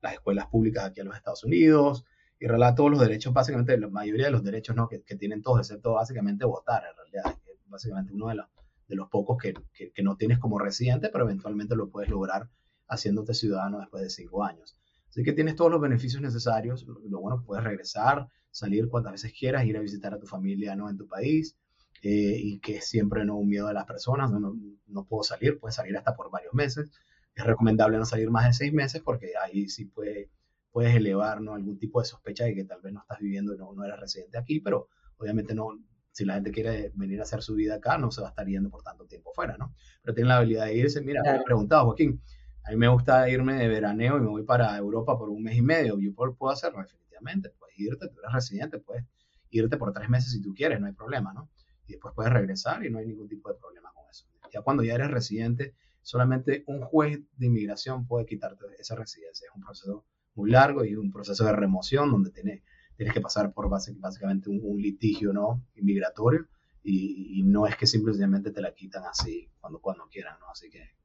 las 0.00 0.14
escuelas 0.14 0.46
públicas 0.46 0.86
aquí 0.86 1.02
en 1.02 1.06
los 1.06 1.16
Estados 1.16 1.44
Unidos 1.44 2.04
y 2.40 2.48
relata 2.48 2.74
todos 2.74 2.90
los 2.90 3.00
derechos, 3.00 3.32
básicamente 3.32 3.78
la 3.78 3.86
mayoría 3.86 4.24
de 4.24 4.32
los 4.32 4.42
derechos 4.42 4.74
¿no? 4.74 4.88
que, 4.88 4.98
tienen 4.98 5.40
todos, 5.40 5.60
excepto 5.60 5.92
básicamente 5.92 6.44
votar, 6.44 6.82
en 6.90 6.96
realidad, 6.96 7.40
es 7.46 7.60
básicamente 7.68 8.12
uno 8.12 8.26
de 8.26 8.34
los, 8.34 8.46
de 8.88 8.96
los 8.96 9.08
pocos 9.08 9.36
que, 9.40 9.54
que, 9.72 10.02
no 10.02 10.16
tienes 10.16 10.40
como 10.40 10.58
residente, 10.58 11.10
pero 11.12 11.26
eventualmente 11.26 11.76
lo 11.76 11.90
puedes 11.90 12.10
lograr 12.10 12.50
haciéndote 12.88 13.34
ciudadano 13.34 13.78
después 13.78 14.02
de 14.02 14.10
cinco 14.10 14.42
años. 14.42 14.76
Así 15.10 15.22
que 15.22 15.32
tienes 15.32 15.54
todos 15.54 15.70
los 15.70 15.80
beneficios 15.80 16.20
necesarios, 16.20 16.84
lo, 16.88 16.98
lo 17.08 17.20
bueno, 17.20 17.44
puedes 17.46 17.62
regresar, 17.62 18.26
salir 18.56 18.88
cuantas 18.88 19.12
veces 19.12 19.34
quieras, 19.38 19.66
ir 19.66 19.76
a 19.76 19.80
visitar 19.80 20.14
a 20.14 20.18
tu 20.18 20.26
familia 20.26 20.74
¿no? 20.74 20.88
en 20.88 20.96
tu 20.96 21.06
país, 21.06 21.56
eh, 22.02 22.38
y 22.42 22.58
que 22.60 22.80
siempre 22.80 23.24
no 23.24 23.36
un 23.36 23.48
miedo 23.48 23.68
de 23.68 23.74
las 23.74 23.84
personas, 23.84 24.30
no, 24.30 24.54
no, 24.86 25.04
puedo 25.04 25.22
salir, 25.22 25.58
puedes 25.58 25.74
salir 25.74 25.96
hasta 25.96 26.16
por 26.16 26.30
varios 26.30 26.54
meses. 26.54 26.90
Es 27.34 27.44
recomendable 27.44 27.98
no 27.98 28.06
salir 28.06 28.30
más 28.30 28.46
de 28.46 28.54
seis 28.54 28.72
meses 28.72 29.02
porque 29.04 29.32
ahí 29.42 29.68
sí 29.68 29.84
puede, 29.84 30.30
puedes 30.70 30.94
elevar 30.96 31.42
¿no? 31.42 31.54
algún 31.54 31.78
tipo 31.78 32.00
de 32.00 32.06
sospecha 32.06 32.44
de 32.44 32.54
que 32.54 32.64
tal 32.64 32.80
vez 32.80 32.94
no 32.94 33.00
estás 33.00 33.18
viviendo 33.18 33.54
no, 33.56 33.74
no 33.74 33.84
eres 33.84 34.00
residente 34.00 34.38
aquí, 34.38 34.60
pero 34.60 34.88
obviamente 35.18 35.54
no, 35.54 35.68
si 36.12 36.24
la 36.24 36.34
gente 36.34 36.50
quiere 36.50 36.92
venir 36.94 37.20
a 37.20 37.24
hacer 37.24 37.42
su 37.42 37.54
vida 37.54 37.74
acá, 37.74 37.98
no 37.98 38.10
se 38.10 38.22
va 38.22 38.28
a 38.28 38.30
estar 38.30 38.46
yendo 38.46 38.70
por 38.70 38.82
tanto 38.82 39.04
tiempo 39.04 39.32
fuera, 39.34 39.58
¿no? 39.58 39.74
Pero 40.02 40.14
tiene 40.14 40.28
la 40.28 40.38
habilidad 40.38 40.64
de 40.64 40.76
irse. 40.76 41.02
Mira, 41.02 41.20
me 41.22 41.36
he 41.36 41.44
preguntado, 41.44 41.84
Joaquín, 41.84 42.22
a 42.66 42.70
mí 42.70 42.76
me 42.76 42.88
gusta 42.88 43.30
irme 43.30 43.54
de 43.54 43.68
veraneo 43.68 44.16
y 44.18 44.20
me 44.20 44.26
voy 44.26 44.42
para 44.42 44.76
Europa 44.76 45.16
por 45.16 45.30
un 45.30 45.40
mes 45.40 45.56
y 45.56 45.62
medio. 45.62 46.00
¿Yo 46.00 46.12
puedo 46.14 46.52
hacerlo? 46.52 46.80
Definitivamente. 46.80 47.50
Puedes 47.56 47.78
irte, 47.78 48.08
tú 48.08 48.18
eres 48.18 48.32
residente, 48.32 48.78
puedes 48.78 49.04
irte 49.50 49.76
por 49.76 49.92
tres 49.92 50.08
meses 50.08 50.32
si 50.32 50.42
tú 50.42 50.52
quieres, 50.52 50.80
no 50.80 50.86
hay 50.86 50.92
problema, 50.92 51.32
¿no? 51.32 51.48
Y 51.86 51.92
después 51.92 52.12
puedes 52.14 52.32
regresar 52.32 52.84
y 52.84 52.90
no 52.90 52.98
hay 52.98 53.06
ningún 53.06 53.28
tipo 53.28 53.52
de 53.52 53.54
problema 53.58 53.92
con 53.94 54.04
eso. 54.10 54.26
Ya 54.52 54.62
cuando 54.62 54.82
ya 54.82 54.94
eres 54.94 55.12
residente, 55.12 55.76
solamente 56.02 56.64
un 56.66 56.80
juez 56.80 57.20
de 57.36 57.46
inmigración 57.46 58.04
puede 58.08 58.26
quitarte 58.26 58.64
esa 58.80 58.96
residencia. 58.96 59.46
Es 59.48 59.54
un 59.54 59.62
proceso 59.62 60.04
muy 60.34 60.50
largo 60.50 60.84
y 60.84 60.96
un 60.96 61.12
proceso 61.12 61.44
de 61.44 61.52
remoción 61.52 62.10
donde 62.10 62.30
tienes, 62.30 62.64
tienes 62.96 63.14
que 63.14 63.20
pasar 63.20 63.52
por 63.52 63.68
básicamente 63.68 64.50
un, 64.50 64.82
litigio 64.82 65.32
¿no? 65.32 65.64
inmigratorio 65.76 66.48
y, 66.82 67.38
y, 67.38 67.42
no 67.44 67.66
es 67.66 67.76
que 67.76 67.86
simplemente 67.86 68.50
te 68.50 68.60
la 68.60 68.74
quitan 68.74 69.04
así 69.04 69.48
cuando, 69.60 69.80
cuando 69.80 70.08
quieran, 70.08 70.38
¿no? 70.40 70.48
Así 70.50 70.68
que 70.68 70.96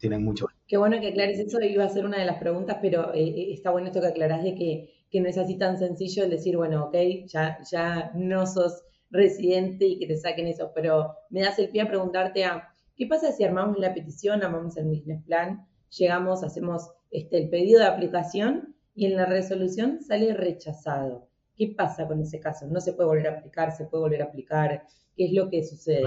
tienen 0.00 0.24
mucho. 0.24 0.46
Qué 0.66 0.76
bueno 0.76 1.00
que 1.00 1.08
aclares 1.08 1.38
eso, 1.38 1.60
iba 1.60 1.84
a 1.84 1.88
ser 1.88 2.04
una 2.04 2.18
de 2.18 2.24
las 2.24 2.38
preguntas, 2.38 2.78
pero 2.80 3.14
eh, 3.14 3.22
eh, 3.22 3.52
está 3.52 3.70
bueno 3.70 3.88
esto 3.88 4.00
que 4.00 4.08
aclarás 4.08 4.42
de 4.42 4.54
que, 4.54 5.04
que, 5.10 5.20
no 5.20 5.28
es 5.28 5.38
así 5.38 5.56
tan 5.56 5.78
sencillo 5.78 6.24
el 6.24 6.30
decir, 6.30 6.56
bueno, 6.56 6.86
ok, 6.86 6.94
ya, 7.26 7.58
ya 7.70 8.10
no 8.14 8.46
sos 8.46 8.82
residente 9.10 9.86
y 9.86 9.98
que 9.98 10.06
te 10.06 10.16
saquen 10.16 10.46
eso, 10.46 10.72
pero 10.74 11.14
me 11.28 11.42
das 11.42 11.58
el 11.58 11.68
pie 11.68 11.82
a 11.82 11.88
preguntarte 11.88 12.44
a, 12.44 12.68
¿qué 12.96 13.06
pasa 13.06 13.32
si 13.32 13.44
armamos 13.44 13.78
la 13.78 13.92
petición, 13.92 14.42
armamos 14.42 14.76
el 14.76 14.86
business 14.86 15.22
plan, 15.24 15.66
llegamos, 15.90 16.42
hacemos 16.44 16.90
este, 17.10 17.38
el 17.38 17.50
pedido 17.50 17.80
de 17.80 17.86
aplicación 17.86 18.76
y 18.94 19.06
en 19.06 19.16
la 19.16 19.26
resolución 19.26 20.00
sale 20.02 20.32
rechazado? 20.34 21.28
¿Qué 21.56 21.74
pasa 21.76 22.06
con 22.06 22.20
ese 22.20 22.40
caso? 22.40 22.66
¿No 22.68 22.80
se 22.80 22.94
puede 22.94 23.08
volver 23.08 23.26
a 23.26 23.38
aplicar? 23.38 23.72
¿Se 23.72 23.84
puede 23.84 24.02
volver 24.02 24.22
a 24.22 24.26
aplicar? 24.26 24.84
¿Qué 25.14 25.26
es 25.26 25.32
lo 25.32 25.50
que 25.50 25.62
sucede? 25.62 26.02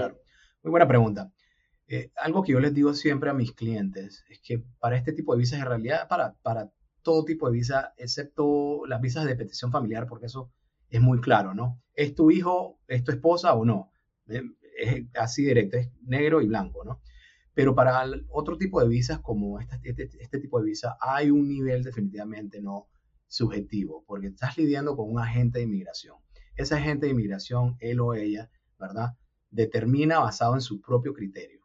Muy 0.62 0.70
buena 0.70 0.88
pregunta. 0.88 1.30
Eh, 1.86 2.10
algo 2.16 2.42
que 2.42 2.52
yo 2.52 2.60
les 2.60 2.72
digo 2.72 2.94
siempre 2.94 3.28
a 3.28 3.34
mis 3.34 3.52
clientes 3.52 4.24
es 4.30 4.40
que 4.40 4.64
para 4.78 4.96
este 4.96 5.12
tipo 5.12 5.34
de 5.34 5.40
visas, 5.40 5.60
en 5.60 5.66
realidad 5.66 6.08
para, 6.08 6.32
para 6.42 6.72
todo 7.02 7.24
tipo 7.24 7.46
de 7.46 7.52
visa, 7.52 7.92
excepto 7.96 8.86
las 8.86 9.00
visas 9.00 9.26
de 9.26 9.36
petición 9.36 9.70
familiar, 9.70 10.06
porque 10.08 10.26
eso 10.26 10.50
es 10.88 11.00
muy 11.00 11.20
claro, 11.20 11.54
¿no? 11.54 11.82
¿Es 11.94 12.14
tu 12.14 12.30
hijo, 12.30 12.80
es 12.88 13.04
tu 13.04 13.12
esposa 13.12 13.54
o 13.54 13.64
no? 13.64 13.92
Eh, 14.28 14.42
es 14.78 15.04
así 15.14 15.44
directo, 15.44 15.76
es 15.76 15.90
negro 16.02 16.40
y 16.40 16.48
blanco, 16.48 16.84
¿no? 16.84 17.00
Pero 17.52 17.74
para 17.74 18.04
otro 18.30 18.56
tipo 18.58 18.80
de 18.80 18.88
visas, 18.88 19.20
como 19.20 19.60
este, 19.60 19.78
este, 19.84 20.10
este, 20.18 20.40
tipo 20.40 20.58
de 20.58 20.66
visa, 20.66 20.96
hay 21.00 21.30
un 21.30 21.46
nivel 21.48 21.84
definitivamente 21.84 22.60
no 22.60 22.88
subjetivo, 23.28 24.04
porque 24.06 24.28
estás 24.28 24.56
lidiando 24.58 24.96
con 24.96 25.10
un 25.10 25.20
agente 25.20 25.58
de 25.58 25.64
inmigración. 25.64 26.16
Ese 26.56 26.74
agente 26.74 27.06
de 27.06 27.12
inmigración, 27.12 27.76
él 27.78 28.00
o 28.00 28.14
ella, 28.14 28.50
¿verdad? 28.78 29.16
Determina 29.50 30.18
basado 30.18 30.54
en 30.54 30.60
su 30.62 30.80
propio 30.80 31.14
criterio. 31.14 31.63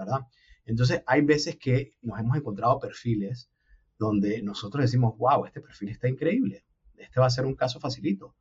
¿Verdad? 0.00 0.26
Entonces, 0.64 1.02
hay 1.06 1.22
veces 1.22 1.56
que 1.56 1.94
nos 2.02 2.18
hemos 2.18 2.36
encontrado 2.36 2.78
perfiles 2.80 3.50
donde 3.98 4.42
nosotros 4.42 4.82
decimos, 4.82 5.16
wow, 5.18 5.44
este 5.44 5.60
perfil 5.60 5.90
está 5.90 6.08
increíble, 6.08 6.64
este 6.96 7.20
va 7.20 7.26
a 7.26 7.30
ser 7.30 7.44
un 7.44 7.54
caso 7.54 7.80
facilito. 7.80 8.34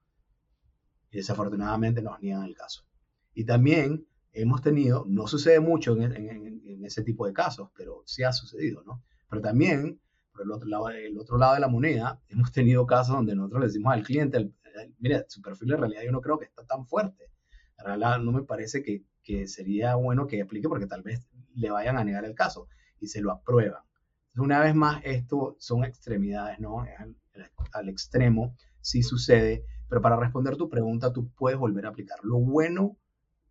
Y 1.12 1.18
desafortunadamente 1.18 2.02
nos 2.02 2.20
niegan 2.22 2.44
el 2.44 2.56
caso. 2.56 2.86
Y 3.34 3.46
también 3.46 4.08
hemos 4.32 4.62
tenido, 4.62 5.06
no 5.08 5.28
sucede 5.28 5.60
mucho 5.60 5.98
en, 6.00 6.86
ese 6.86 7.04
tipo 7.04 7.28
de 7.28 7.34
casos, 7.34 7.70
pero 7.76 8.04
sí 8.06 8.24
ha 8.24 8.32
sucedido, 8.32 8.84
¿no? 8.84 9.04
Pero 9.30 9.42
también, 9.42 10.00
por 10.32 10.44
el 10.44 10.52
otro 10.52 10.68
lado, 10.70 10.90
el 10.90 11.18
otro 11.18 11.38
lado 11.38 11.56
de 11.56 11.60
la 11.60 11.68
moneda, 11.68 12.22
hemos 12.30 12.52
tenido 12.52 12.86
casos 12.86 13.16
donde 13.16 13.36
nosotros 13.36 13.62
le 13.62 13.68
decimos 13.68 13.94
al 13.94 14.04
cliente, 14.04 14.52
mira, 15.00 15.26
su 15.28 15.42
perfil 15.42 15.74
en 15.74 15.80
realidad 15.80 16.04
yo 16.06 16.12
no 16.12 16.22
creo 16.22 16.40
que 16.40 16.46
está 16.46 16.66
tan 16.66 16.88
fuerte. 16.88 17.26
En 17.80 17.86
realidad 17.86 18.20
no 18.20 18.32
me 18.32 18.44
parece 18.44 18.82
que, 18.82 19.04
que 19.24 19.48
sería 19.48 19.96
bueno 19.96 20.26
que 20.26 20.42
aplique 20.42 20.70
porque 20.70 20.88
tal 20.88 21.02
vez 21.02 21.28
le 21.60 21.72
vayan 21.72 21.98
a 21.98 22.04
negar 22.04 22.26
el 22.26 22.36
caso 22.36 22.68
y 23.00 23.08
se 23.08 23.22
lo 23.22 23.32
aprueban. 23.32 23.82
Una 24.36 24.60
vez 24.60 24.76
más, 24.76 25.02
esto 25.04 25.56
son 25.60 25.84
extremidades, 25.84 26.60
¿no? 26.60 26.86
Al, 27.74 27.90
extremo 27.90 28.56
sí 28.82 29.04
sucede, 29.04 29.66
pero 29.88 30.02
para 30.02 30.16
responder 30.18 30.56
tu 30.56 30.70
pregunta, 30.70 31.12
tú 31.12 31.30
puedes 31.34 31.60
volver 31.60 31.86
a 31.86 31.90
aplicar. 31.90 32.20
Lo 32.24 32.40
bueno 32.40 32.98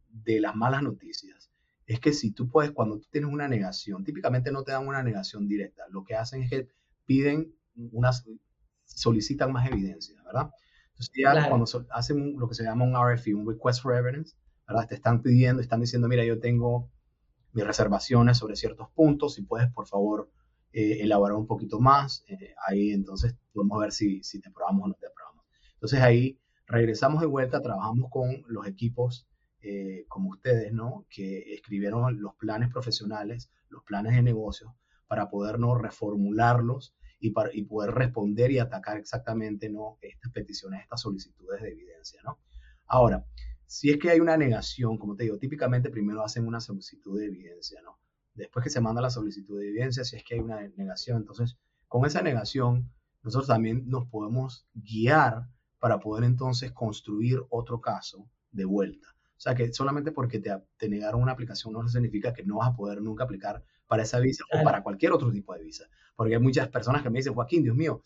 de 0.09 0.41
las 0.41 0.55
malas 0.55 0.83
noticias 0.83 1.51
es 1.87 2.01
que 2.01 2.13
si 2.13 2.33
tú 2.33 2.49
puedes, 2.49 2.73
cuando 2.73 2.99
tú 2.99 3.07
tienes 3.11 3.31
una 3.31 3.49
negación, 3.49 4.05
típicamente 4.05 4.53
no 4.53 4.63
te 4.63 4.73
dan 4.73 4.87
una 4.87 5.03
negación 5.03 5.49
directa, 5.49 5.85
lo 5.91 6.05
que 6.05 6.15
hacen 6.15 6.43
es 6.43 6.51
que 6.51 6.69
piden 7.07 7.55
unas, 7.93 8.25
solicitan 8.85 9.53
más 9.53 9.71
evidencia, 9.71 10.23
¿verdad? 10.25 10.51
Entonces 10.91 11.15
ya 11.17 11.49
cuando 11.49 11.67
hacen 11.91 12.39
lo 12.39 12.49
que 12.49 12.55
se 12.55 12.65
llama 12.65 12.85
un 12.85 12.95
RFE, 12.95 13.35
un 13.35 13.49
Request 13.49 13.83
for 13.83 13.95
Evidence, 13.95 14.37
¿verdad? 14.67 14.89
Te 14.89 14.97
están 14.97 15.23
pidiendo, 15.23 15.63
están 15.63 15.81
diciendo, 15.81 16.09
mira, 16.09 16.25
yo 16.25 16.41
tengo 16.41 16.91
mis 17.59 17.67
reservaciones 17.67 18.39
sobre 18.39 18.55
ciertos 18.55 18.89
puntos, 18.91 19.35
si 19.35 19.43
puedes, 19.43 19.69
por 19.73 19.89
favor, 19.89 20.31
eh, 20.73 20.99
elaborar 21.01 21.37
un 21.37 21.49
poquito 21.49 21.81
más, 21.81 22.25
eh, 22.29 22.55
ahí 22.69 22.93
entonces 22.93 23.35
podemos 23.53 23.81
ver 23.81 23.91
si, 23.91 24.23
si 24.23 24.41
te 24.41 24.49
aprobamos 24.49 24.85
o 24.85 24.89
no 24.89 24.95
te 24.95 25.09
aprobamos. 25.09 25.45
Entonces 25.75 26.01
ahí 26.01 26.39
regresamos 26.69 27.21
de 27.21 27.27
vuelta, 27.27 27.61
trabajamos 27.61 28.11
con 28.13 28.45
los 28.47 28.65
equipos 28.69 29.27
eh, 29.61 30.05
como 30.07 30.31
ustedes, 30.31 30.73
¿no? 30.73 31.05
Que 31.11 31.53
escribieron 31.55 32.23
los 32.23 32.37
planes 32.37 32.71
profesionales, 32.71 33.51
los 33.71 33.83
planes 33.83 34.15
de 34.15 34.23
negocio, 34.23 34.77
para 35.09 35.29
podernos 35.29 35.81
reformularlos 35.81 36.95
y, 37.19 37.31
para, 37.31 37.51
y 37.53 37.65
poder 37.65 37.91
responder 37.91 38.53
y 38.53 38.61
atacar 38.61 38.99
exactamente, 38.99 39.69
¿no? 39.69 39.99
Estas 40.01 40.31
peticiones, 40.31 40.83
estas 40.83 41.01
solicitudes 41.01 41.61
de 41.61 41.71
evidencia, 41.71 42.21
¿no? 42.23 42.39
Ahora, 42.87 43.25
si 43.69 43.91
es 43.91 43.99
que 43.99 44.11
hay 44.11 44.19
una 44.19 44.39
negación, 44.39 44.97
como 44.97 45.15
te 45.15 45.25
digo, 45.25 45.37
típicamente 45.37 45.91
primero 45.91 46.25
hacen 46.25 46.47
una 46.47 46.59
solicitud 46.59 47.19
de 47.19 47.27
evidencia, 47.27 47.83
¿no? 47.83 48.01
Después 48.33 48.65
que 48.65 48.71
se 48.71 48.81
manda 48.81 49.03
la 49.03 49.11
solicitud 49.11 49.61
de 49.61 49.69
evidencia, 49.69 50.05
si 50.05 50.17
es 50.17 50.25
que 50.25 50.35
hay 50.37 50.41
una 50.41 50.67
negación, 50.77 51.19
entonces 51.19 51.59
con 51.87 52.07
esa 52.07 52.23
negación 52.23 52.91
nosotros 53.23 53.49
también 53.49 53.87
nos 53.87 54.09
podemos 54.09 54.67
guiar 54.73 55.51
para 55.79 56.01
poder 56.01 56.25
entonces 56.25 56.73
construir 56.73 57.41
otro 57.51 57.83
caso 57.83 58.31
de 58.53 58.65
vuelta. 58.65 59.09
O 59.37 59.41
sea, 59.41 59.55
que 59.55 59.71
solamente 59.71 60.13
porque 60.13 60.41
te, 60.41 60.89
negaron 60.89 61.21
una 61.21 61.33
aplicación 61.33 61.75
no 61.75 61.87
significa 61.89 62.33
que 62.33 62.45
no 62.45 62.57
vas 62.57 62.71
a 62.71 62.75
poder 62.75 63.03
nunca 63.03 63.25
aplicar 63.25 63.63
para 63.87 64.03
esa 64.03 64.19
visa 64.19 64.45
o 64.51 64.65
para 64.65 64.83
cualquier 64.83 65.13
otro 65.13 65.31
tipo 65.31 65.53
de 65.53 65.63
visa. 65.63 65.85
Porque 66.17 66.35
hay 66.35 66.41
muchas 66.41 66.69
personas 66.69 67.03
que 67.03 67.11
me 67.11 67.19
dicen, 67.19 67.35
Joaquín, 67.35 67.63
Dios 67.63 67.77
mío, 67.77 68.03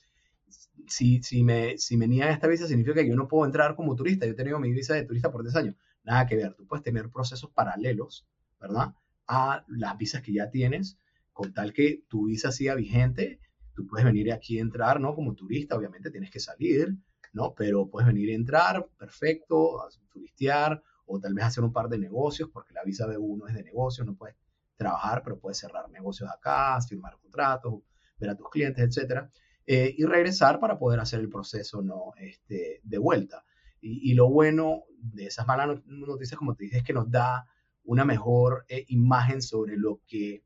si, 0.87 1.23
si, 1.23 1.43
me, 1.43 1.79
si 1.79 1.97
me 1.97 2.09
niegan 2.09 2.31
esta 2.31 2.49
visa 2.49 2.67
significa 2.67 3.03
que 3.03 3.09
yo 3.09 3.17
no 3.17 3.29
puedo 3.29 3.45
entrar 3.45 3.75
como 3.75 3.95
turista. 3.95 4.27
Yo 4.27 4.33
he 4.33 4.37
tenido 4.37 4.59
mi 4.59 4.73
visa 4.73 4.95
de 4.95 5.05
turista 5.05 5.31
por 5.31 5.43
10 5.43 5.57
años. 5.57 5.77
Nada 6.05 6.27
que 6.27 6.37
ver. 6.37 6.55
Tú 6.55 6.67
puedes 6.67 6.83
tener 6.83 7.11
procesos 7.11 7.51
paralelos, 7.51 8.27
¿verdad? 8.61 8.95
A 9.27 9.65
las 9.69 9.97
visas 9.97 10.23
que 10.23 10.33
ya 10.33 10.51
tienes, 10.51 10.99
con 11.33 11.53
tal 11.53 11.73
que 11.73 12.05
tu 12.09 12.27
visa 12.27 12.53
siga 12.53 12.75
vigente. 12.75 13.41
Tú 13.75 13.87
puedes 13.87 14.05
venir 14.05 14.33
aquí 14.33 14.59
a 14.59 14.63
entrar, 14.63 15.01
¿no? 15.01 15.15
Como 15.15 15.35
turista, 15.35 15.77
obviamente 15.77 16.11
tienes 16.11 16.31
que 16.31 16.41
salir, 16.41 16.97
¿no? 17.33 17.55
Pero 17.55 17.89
puedes 17.89 18.07
venir 18.07 18.31
a 18.31 18.35
entrar, 18.35 18.87
perfecto, 18.99 19.83
a 19.83 19.89
turistear 20.13 20.83
o 21.07 21.19
tal 21.21 21.35
vez 21.35 21.45
hacer 21.45 21.65
un 21.65 21.73
par 21.73 21.89
de 21.89 21.99
negocios, 21.99 22.51
porque 22.53 22.75
la 22.75 22.85
visa 22.85 23.07
B1 23.07 23.49
es 23.49 23.55
de 23.55 23.63
negocios, 23.63 24.07
no 24.07 24.15
puedes 24.15 24.37
trabajar, 24.77 25.23
pero 25.23 25.39
puedes 25.39 25.59
cerrar 25.59 25.89
negocios 25.91 26.31
acá, 26.31 26.79
firmar 26.81 27.19
contratos, 27.19 27.83
ver 28.19 28.31
a 28.31 28.37
tus 28.37 28.49
clientes, 28.51 28.85
etcétera, 28.85 29.31
eh, 29.75 29.95
y 29.97 30.05
regresar 30.05 30.61
para 30.61 30.79
poder 30.79 31.01
hacer 31.01 31.21
el 31.21 31.31
proceso 31.31 31.81
¿no? 31.81 32.13
este, 32.19 32.81
de 32.83 32.99
vuelta. 32.99 33.43
Y, 33.81 34.13
lo 34.13 34.29
bueno 34.29 34.83
de 34.99 35.27
esas 35.27 35.47
malas 35.47 35.81
noticias, 35.87 36.39
como 36.39 36.55
te 36.55 36.65
dije, 36.65 36.77
es 36.77 36.85
que 36.85 36.93
nos 36.93 37.11
da 37.11 37.47
una 37.85 38.05
mejor 38.05 38.67
eh, 38.69 38.85
imagen 38.89 39.41
sobre 39.41 39.79
lo 39.79 40.03
que, 40.07 40.45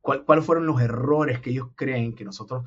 cuáles 0.00 0.44
fueron 0.44 0.66
los 0.66 0.82
errores 0.82 1.38
que 1.38 1.50
ellos 1.50 1.68
creen 1.76 2.16
que 2.16 2.24
nosotros, 2.24 2.64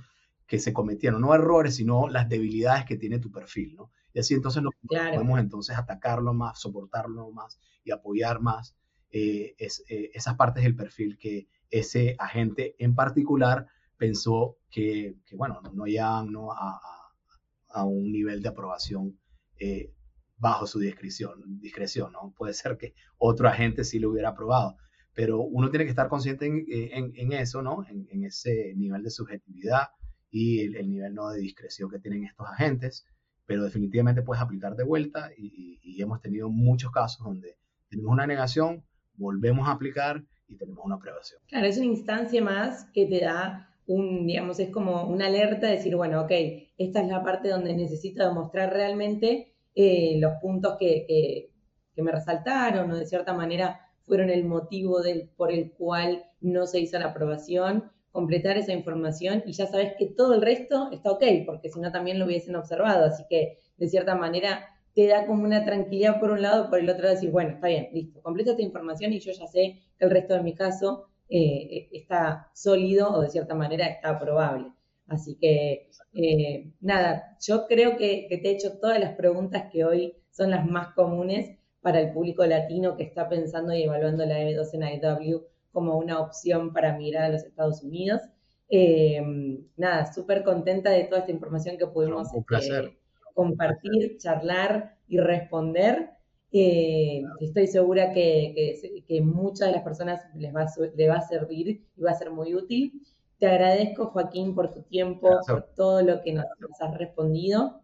que 0.47 0.59
se 0.59 0.71
cometieron, 0.71 1.19
no 1.21 1.35
errores, 1.35 1.75
sino 1.75 2.07
las 2.07 2.29
debilidades 2.29 2.85
que 2.85 2.95
tiene 2.95 3.19
tu 3.19 3.31
perfil, 3.31 3.75
¿no? 3.75 3.91
Y 4.13 4.19
así 4.19 4.33
entonces 4.33 4.63
nos 4.63 4.73
podemos 4.87 5.39
entonces 5.39 5.77
atacarlo 5.77 6.33
más, 6.33 6.59
soportarlo 6.61 7.31
más 7.31 7.59
y 7.83 7.91
apoyar 7.91 8.39
más 8.39 8.77
eh, 9.11 9.55
eh, 9.59 10.11
esas 10.13 10.35
partes 10.35 10.63
del 10.63 10.77
perfil 10.77 11.17
que 11.17 11.49
ese 11.69 12.15
agente 12.17 12.75
en 12.79 12.95
particular 12.95 13.67
pensó 13.97 14.57
que, 14.69 15.15
bueno, 15.33 15.61
no 15.73 15.85
llegan 15.85 16.31
¿no? 16.31 16.51
A, 16.51 16.79
a, 17.69 17.85
un 17.85 18.11
nivel 18.11 18.41
de 18.41 18.49
aprobación 18.49 19.19
eh, 19.57 19.93
bajo 20.37 20.67
su 20.67 20.79
discreción, 20.79 21.59
discreción, 21.59 22.11
¿no? 22.11 22.33
Puede 22.37 22.53
ser 22.53 22.77
que 22.77 22.93
otro 23.17 23.47
agente 23.47 23.83
sí 23.83 23.99
lo 23.99 24.11
hubiera 24.11 24.29
aprobado, 24.29 24.77
pero 25.13 25.41
uno 25.41 25.69
tiene 25.69 25.85
que 25.85 25.91
estar 25.91 26.09
consciente 26.09 26.45
en, 26.45 27.13
en, 27.15 27.31
eso, 27.33 27.61
¿no? 27.61 27.85
En, 27.87 28.07
en, 28.11 28.25
ese 28.25 28.73
nivel 28.75 29.03
de 29.03 29.09
subjetividad 29.09 29.89
y 30.29 30.61
el, 30.61 30.75
el, 30.75 30.89
nivel 30.89 31.13
¿no? 31.13 31.29
de 31.29 31.39
discreción 31.39 31.89
que 31.89 31.99
tienen 31.99 32.25
estos 32.25 32.47
agentes 32.47 33.05
pero 33.45 33.63
definitivamente 33.63 34.21
puedes 34.21 34.41
aplicar 34.41 34.75
de 34.75 34.83
vuelta 34.83 35.31
y, 35.37 36.01
hemos 36.01 36.19
tenido 36.21 36.49
muchos 36.49 36.91
casos 36.91 37.23
donde 37.23 37.57
tenemos 37.89 38.11
una 38.11 38.27
negación, 38.27 38.83
volvemos 39.13 39.69
a 39.69 39.71
aplicar 39.71 40.21
y 40.45 40.57
tenemos 40.57 40.83
una 40.83 40.95
aprobación. 40.95 41.39
Claro, 41.47 41.67
es 41.67 41.77
una 41.77 41.85
instancia 41.85 42.43
más 42.43 42.89
que 42.93 43.05
te 43.05 43.21
da 43.21 43.73
un, 43.87 44.27
digamos, 44.27 44.59
es 44.59 44.69
como 44.69 45.03
una 45.07 45.27
alerta 45.27 45.67
de 45.67 45.73
decir, 45.73 45.95
bueno, 45.95 46.21
ok, 46.21 46.31
esta 46.77 47.01
es 47.01 47.07
la 47.07 47.23
parte 47.23 47.49
donde 47.49 47.75
necesito 47.75 48.27
demostrar 48.27 48.73
realmente 48.73 49.53
eh, 49.75 50.17
los 50.19 50.33
puntos 50.41 50.77
que, 50.79 51.05
que, 51.07 51.51
que, 51.95 52.01
me 52.01 52.11
resaltaron 52.11 52.89
o 52.91 52.97
de 52.97 53.05
cierta 53.05 53.33
manera 53.33 53.79
fueron 54.01 54.29
el 54.29 54.45
motivo 54.45 55.01
del, 55.01 55.29
por 55.35 55.51
el 55.51 55.71
cual 55.71 56.25
no 56.41 56.65
se 56.65 56.79
hizo 56.79 56.97
la 56.99 57.07
aprobación 57.07 57.91
completar 58.11 58.57
esa 58.57 58.71
información 58.71 59.43
y 59.45 59.51
ya 59.51 59.67
sabes 59.67 59.93
que 59.99 60.05
todo 60.05 60.35
el 60.35 60.41
resto 60.41 60.89
está 60.91 61.11
ok, 61.11 61.23
porque 61.45 61.69
si 61.69 61.81
no 61.81 61.91
también 61.91 62.17
lo 62.17 62.25
hubiesen 62.25 62.55
observado. 62.55 63.05
Así 63.05 63.25
que 63.29 63.59
de 63.77 63.89
cierta 63.89 64.15
manera 64.15 64.69
te 64.93 65.07
da 65.07 65.27
como 65.27 65.43
una 65.43 65.65
tranquilidad 65.65 66.19
por 66.21 66.31
un 66.31 66.41
lado, 66.41 66.69
por 66.69 66.79
el 66.79 66.89
otro 66.89 67.09
decir, 67.09 67.29
bueno, 67.29 67.51
está 67.51 67.67
bien, 67.67 67.89
listo, 67.91 68.21
completa 68.21 68.51
esta 68.51 68.63
información 68.63 69.11
y 69.11 69.19
yo 69.19 69.33
ya 69.33 69.45
sé 69.47 69.81
que 69.99 70.05
el 70.05 70.11
resto 70.11 70.33
de 70.33 70.43
mi 70.43 70.55
caso 70.55 71.09
eh, 71.29 71.89
está 71.91 72.49
sólido 72.53 73.11
o 73.13 73.21
de 73.21 73.29
cierta 73.29 73.55
manera 73.55 73.87
está 73.87 74.19
probable. 74.19 74.71
Así 75.07 75.35
que, 75.35 75.89
eh, 76.13 76.71
nada, 76.81 77.37
yo 77.41 77.67
creo 77.67 77.97
que, 77.97 78.27
que, 78.27 78.37
te 78.37 78.49
he 78.49 78.51
hecho 78.53 78.79
todas 78.79 78.99
las 78.99 79.15
preguntas 79.15 79.65
que 79.71 79.85
hoy 79.85 80.15
son 80.31 80.51
las 80.51 80.65
más 80.65 80.93
comunes 80.93 81.57
para 81.81 81.99
el 81.99 82.11
público 82.11 82.45
latino 82.45 82.97
que 82.97 83.03
está 83.03 83.29
pensando 83.29 83.73
y 83.73 83.83
evaluando 83.83 84.25
la 84.25 84.39
M2 84.39 84.73
en 84.73 84.83
IW 84.83 85.43
como 85.71 85.97
una 85.97 86.19
opción 86.19 86.73
para 86.73 86.97
migrar 86.97 87.25
a 87.25 87.29
los 87.29 87.43
Estados 87.43 87.83
Unidos. 87.83 88.21
Eh, 88.69 89.21
nada, 89.77 90.11
súper 90.11 90.43
contenta 90.43 90.89
de 90.89 91.03
toda 91.03 91.19
esta 91.19 91.31
información 91.31 91.77
que 91.77 91.85
pudimos 91.85 92.29
este, 92.33 92.97
compartir, 93.33 94.17
charlar 94.17 94.97
y 95.07 95.19
responder. 95.19 96.09
Estoy 97.41 97.67
segura 97.67 98.13
que, 98.13 99.03
que, 99.05 99.21
muchas 99.21 99.67
de 99.67 99.73
las 99.73 99.83
personas 99.83 100.21
les 100.35 100.55
va, 100.55 100.61
a, 100.61 100.65
va 100.65 101.17
a 101.17 101.27
servir 101.27 101.85
y 101.97 102.01
va 102.01 102.11
a 102.11 102.15
ser 102.15 102.31
muy 102.31 102.55
útil. 102.55 102.93
Te 103.39 103.47
agradezco, 103.47 104.05
Joaquín, 104.07 104.55
por 104.55 104.71
tu 104.71 104.83
tiempo, 104.83 105.37
por 105.45 105.63
todo 105.75 106.01
lo 106.01 106.21
que 106.21 106.31
nos, 106.31 106.45
has 106.79 106.97
respondido. 106.97 107.81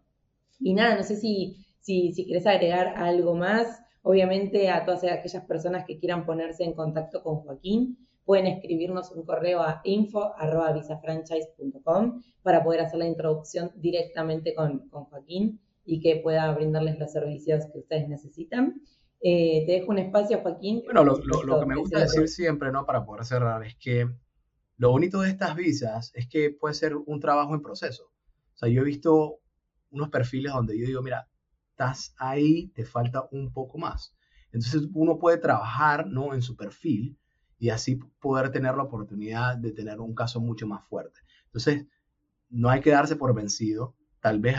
Y 0.58 0.72
nada, 0.72 0.96
no 0.96 1.02
sé 1.02 1.16
si, 1.16 1.66
si, 1.80 2.14
si 2.14 2.24
quieres 2.24 2.46
agregar 2.46 2.94
algo 2.96 3.34
más. 3.34 3.82
Obviamente 4.02 4.70
a 4.70 4.86
todas 4.86 5.04
aquellas 5.04 5.44
personas 5.44 5.84
que 5.84 5.98
quieran 5.98 6.24
ponerse 6.24 6.64
en 6.64 6.72
contacto 6.72 7.22
con 7.22 7.42
Joaquín, 7.42 7.98
pueden 8.24 8.46
escribirnos 8.46 9.12
un 9.12 9.24
correo 9.24 9.60
a 9.60 9.82
info.visafranchise.com 9.84 12.22
para 12.42 12.64
poder 12.64 12.80
hacer 12.80 13.00
la 13.00 13.06
introducción 13.06 13.70
directamente 13.74 14.54
con, 14.54 14.88
Joaquín 14.90 15.60
y 15.84 16.00
que 16.00 16.20
pueda 16.22 16.52
brindarles 16.54 16.98
los 16.98 17.12
servicios 17.12 17.64
que 17.72 17.80
ustedes 17.80 18.08
necesitan. 18.08 18.80
Eh, 19.20 19.64
te 19.66 19.72
dejo 19.72 19.90
un 19.90 19.98
espacio, 19.98 20.40
Joaquín. 20.40 20.82
Bueno, 20.84 21.04
lo, 21.04 21.60
que 21.60 21.66
me 21.66 21.76
gusta 21.76 22.00
decir 22.00 22.28
siempre, 22.28 22.72
¿no? 22.72 22.84
Para 22.86 23.04
poder 23.04 23.24
cerrar, 23.24 23.64
es 23.64 23.76
que 23.76 24.08
lo 24.76 24.90
bonito 24.90 25.20
de 25.20 25.30
estas 25.30 25.54
visas 25.54 26.10
es 26.14 26.28
que 26.28 26.50
puede 26.50 26.74
ser 26.74 26.96
un 26.96 27.20
trabajo 27.20 27.54
en 27.54 27.62
proceso. 27.62 28.04
O 28.54 28.56
sea, 28.56 28.68
yo 28.68 28.82
he 28.82 28.84
visto 28.84 29.38
unos 29.90 30.08
perfiles 30.08 30.52
donde 30.52 30.78
yo 30.78 30.86
digo, 30.86 31.02
mira, 31.02 31.28
estás 31.70 32.14
ahí, 32.18 32.68
te 32.74 32.84
falta 32.84 33.28
un 33.30 33.52
poco 33.52 33.78
más. 33.78 34.14
Entonces 34.52 34.88
uno 34.92 35.18
puede 35.18 35.38
trabajar 35.38 36.06
¿no? 36.06 36.34
en 36.34 36.42
su 36.42 36.56
perfil 36.56 37.18
y 37.58 37.70
así 37.70 37.96
poder 38.20 38.50
tener 38.50 38.74
la 38.74 38.82
oportunidad 38.82 39.56
de 39.56 39.72
tener 39.72 40.00
un 40.00 40.14
caso 40.14 40.40
mucho 40.40 40.66
más 40.66 40.84
fuerte. 40.88 41.20
Entonces, 41.44 41.86
no 42.50 42.68
hay 42.68 42.80
que 42.80 42.90
darse 42.90 43.16
por 43.16 43.34
vencido. 43.34 43.94
Tal 44.20 44.40
vez 44.40 44.56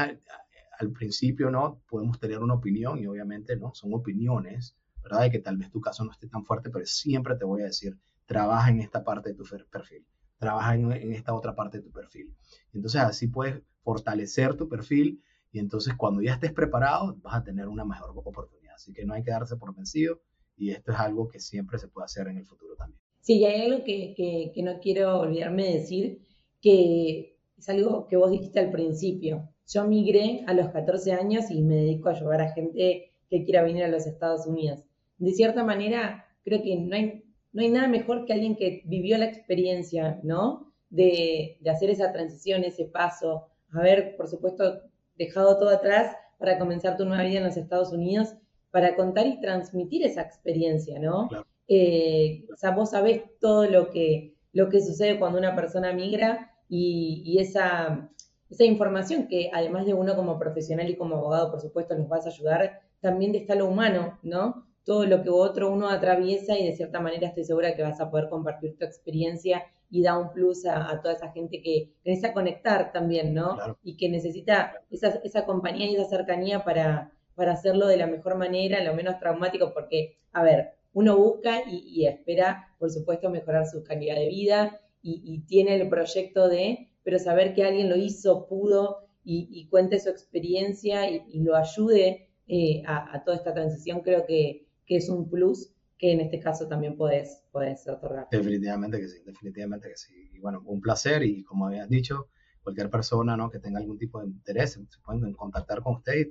al, 0.80 0.92
principio 0.92 1.50
no 1.50 1.82
podemos 1.90 2.20
tener 2.20 2.40
una 2.40 2.56
opinión 2.56 3.00
y 3.00 3.08
obviamente 3.08 3.56
no, 3.56 3.74
son 3.74 3.94
opiniones, 3.94 4.76
¿verdad? 5.02 5.22
De 5.22 5.32
que 5.32 5.40
tal 5.40 5.58
vez 5.58 5.70
tu 5.72 5.82
caso 5.82 6.04
no 6.04 6.12
esté 6.12 6.28
tan 6.28 6.46
fuerte, 6.46 6.70
pero 6.70 6.86
siempre 6.86 7.36
te 7.36 7.46
voy 7.46 7.62
a 7.62 7.66
decir, 7.66 7.98
trabaja 8.26 8.70
en 8.70 8.80
esta 8.80 9.04
parte 9.04 9.30
de 9.30 9.36
tu 9.36 9.44
perfil, 9.44 10.06
trabaja 10.38 10.76
en, 10.76 10.92
esta 11.14 11.34
otra 11.34 11.56
parte 11.56 11.78
de 11.78 11.84
tu 11.84 11.92
perfil. 11.92 12.36
Entonces, 12.74 13.02
así 13.02 13.28
puedes 13.28 13.62
fortalecer 13.82 14.56
tu 14.56 14.68
perfil 14.68 15.22
y 15.52 15.60
entonces 15.60 15.94
cuando 15.96 16.22
ya 16.22 16.34
estés 16.34 16.52
preparado 16.52 17.16
vas 17.22 17.36
a 17.36 17.44
tener 17.44 17.68
una 17.68 17.86
mejor 17.86 18.12
oportunidad. 18.16 18.76
Así 18.76 18.94
que 18.94 19.06
no 19.06 19.14
hay 19.14 19.24
que 19.24 19.32
darse 19.32 19.56
por 19.56 19.76
vencido 19.76 20.22
y 20.58 20.72
esto 20.72 20.92
es 20.92 21.00
algo 21.00 21.28
que 21.28 21.40
siempre 21.40 21.78
se 21.78 21.88
puede 21.88 22.06
hacer 22.06 22.28
en 22.28 22.38
el 22.38 22.46
futuro 22.46 22.76
también. 22.76 23.00
Sí, 23.22 23.38
y 23.38 23.46
hay 23.46 23.62
algo 23.62 23.84
que, 23.86 24.14
que, 24.54 24.64
no 24.64 24.80
quiero 24.82 25.20
olvidarme 25.22 25.64
de 25.64 25.74
decir, 25.80 26.22
que 26.62 27.40
es 27.58 27.70
algo 27.70 28.08
que 28.08 28.18
vos 28.18 28.32
dijiste 28.32 28.60
al 28.60 28.72
principio. 28.72 29.50
Yo 29.68 29.86
migré 29.86 30.44
a 30.48 30.54
los 30.54 30.70
14 30.70 31.14
años 31.14 31.50
y 31.50 31.62
me 31.62 31.76
dedico 31.76 32.10
a 32.10 32.14
ayudar 32.14 32.42
a 32.42 32.54
gente 32.54 33.14
que 33.30 33.44
quiera 33.44 33.64
venir 33.64 33.84
a 33.84 33.88
los 33.88 34.06
Estados 34.06 34.46
Unidos. 34.46 34.84
De 35.18 35.32
cierta 35.32 35.64
manera, 35.64 36.26
creo 36.44 36.62
que 36.62 36.76
no 36.76 36.96
hay, 36.96 37.24
no 37.52 37.62
hay 37.62 37.70
nada 37.70 37.88
mejor 37.88 38.26
que 38.26 38.34
alguien 38.34 38.56
que 38.56 38.82
vivió 38.86 39.18
la 39.18 39.26
experiencia, 39.26 40.20
¿no? 40.24 40.72
De, 40.90 41.58
de 41.62 41.70
hacer 41.70 41.90
esa 41.90 42.12
transición, 42.12 42.64
ese 42.64 42.86
paso, 42.86 43.48
haber, 43.72 44.16
por 44.16 44.28
supuesto, 44.28 44.82
dejado 45.18 45.58
todo 45.58 45.70
atrás 45.70 46.16
para 46.38 46.60
comenzar 46.60 46.98
tu 46.98 47.06
nueva 47.06 47.24
vida 47.24 47.40
en 47.40 47.46
los 47.46 47.58
Estados 47.58 47.92
Unidos, 47.92 48.36
para 48.72 48.96
contar 48.96 49.28
y 49.28 49.40
transmitir 49.40 50.04
esa 50.04 50.22
experiencia, 50.22 51.00
¿no? 51.00 51.30
Eh, 51.68 52.46
o 52.52 52.58
sea, 52.58 52.72
vos 52.72 52.92
sabés 52.92 53.24
todo 53.40 53.66
lo 53.70 53.90
que, 53.90 54.36
lo 54.52 54.70
que 54.70 54.82
sucede 54.82 55.20
cuando 55.20 55.40
una 55.40 55.56
persona 55.56 55.94
migra 55.94 56.52
y, 56.68 57.38
esa, 57.40 58.10
esa 58.54 58.66
información 58.66 59.28
que 59.28 59.50
además 59.52 59.86
de 59.88 59.96
uno 59.96 60.16
como 60.16 60.38
profesional 60.38 60.88
y 60.88 60.96
como 60.96 61.16
abogado, 61.16 61.50
por 61.50 61.60
supuesto, 61.60 61.98
nos 61.98 62.08
vas 62.08 62.26
a 62.28 62.30
ayudar, 62.30 62.82
también 63.02 63.34
está 63.34 63.56
lo 63.56 63.66
humano, 63.66 64.20
¿no? 64.22 64.68
Todo 64.86 65.06
lo 65.06 65.24
que 65.24 65.30
otro 65.30 65.72
uno 65.72 65.90
atraviesa 65.90 66.58
y 66.58 66.68
de 66.68 66.76
cierta 66.76 67.00
manera 67.00 67.28
estoy 67.28 67.46
segura 67.46 67.76
que 67.76 67.82
vas 67.82 68.00
a 68.00 68.12
poder 68.12 68.30
compartir 68.30 68.78
tu 68.78 68.86
experiencia 68.86 69.64
y 69.90 70.04
da 70.04 70.20
un 70.20 70.32
plus 70.32 70.68
a, 70.68 71.02
toda 71.02 71.16
esa 71.16 71.32
gente 71.32 71.62
que 71.62 71.94
necesita 72.06 72.34
conectar 72.34 72.92
también, 72.92 73.34
¿no? 73.34 73.58
Y 73.84 73.98
que 73.98 74.08
necesita 74.10 74.74
esa, 74.92 75.20
esa 75.24 75.46
compañía 75.46 75.88
y 75.88 75.96
esa 75.96 76.06
cercanía 76.06 76.64
para, 76.64 77.12
para 77.34 77.54
hacerlo 77.54 77.88
de 77.88 77.98
la 77.98 78.08
mejor 78.08 78.38
manera, 78.38 78.84
lo 78.84 78.94
menos 78.94 79.20
traumático, 79.20 79.74
porque, 79.74 80.18
a 80.32 80.44
ver, 80.44 80.74
uno 80.94 81.18
busca 81.18 81.64
y, 81.68 82.06
espera, 82.06 82.76
por 82.78 82.92
supuesto, 82.92 83.32
mejorar 83.32 83.66
su 83.66 83.84
calidad 83.84 84.16
de 84.16 84.28
vida 84.28 84.80
y, 85.02 85.42
tiene 85.48 85.76
el 85.76 85.90
proyecto 85.90 86.48
de, 86.48 86.90
pero 87.04 87.20
saber 87.20 87.54
que 87.54 87.64
alguien 87.64 87.90
lo 87.90 87.96
hizo, 87.96 88.48
pudo 88.48 89.08
y, 89.24 89.68
cuente 89.70 90.00
su 90.00 90.10
experiencia 90.10 91.10
y, 91.10 91.40
lo 91.42 91.56
ayude 91.56 92.30
eh, 92.48 92.84
a, 92.86 93.24
toda 93.24 93.38
esta 93.38 93.54
transición, 93.54 94.02
creo 94.02 94.26
que, 94.26 94.68
es 94.88 95.10
un 95.10 95.28
plus 95.28 95.74
que 95.98 96.12
en 96.12 96.22
este 96.22 96.40
caso 96.40 96.68
también 96.68 96.96
puedes, 96.96 97.42
puedes 97.52 97.88
otorgar. 97.88 98.28
Definitivamente 98.30 99.00
que 99.00 99.08
sí, 99.08 99.24
definitivamente 99.26 99.90
que 99.90 99.98
sí. 99.98 100.14
Y 100.34 100.40
bueno, 100.40 100.62
un 100.66 100.80
placer 100.80 101.24
y 101.24 101.44
como 101.44 101.66
habías 101.66 101.90
dicho, 101.90 102.28
cualquier 102.62 102.92
persona 102.92 103.36
¿no? 103.36 103.50
que 103.50 103.58
tenga 103.58 103.80
algún 103.80 103.98
tipo 103.98 104.20
de 104.22 104.28
interés 104.28 104.74
se 104.74 105.00
pueden 105.04 105.34
contactar 105.34 105.82
con 105.82 105.96
usted 105.96 106.28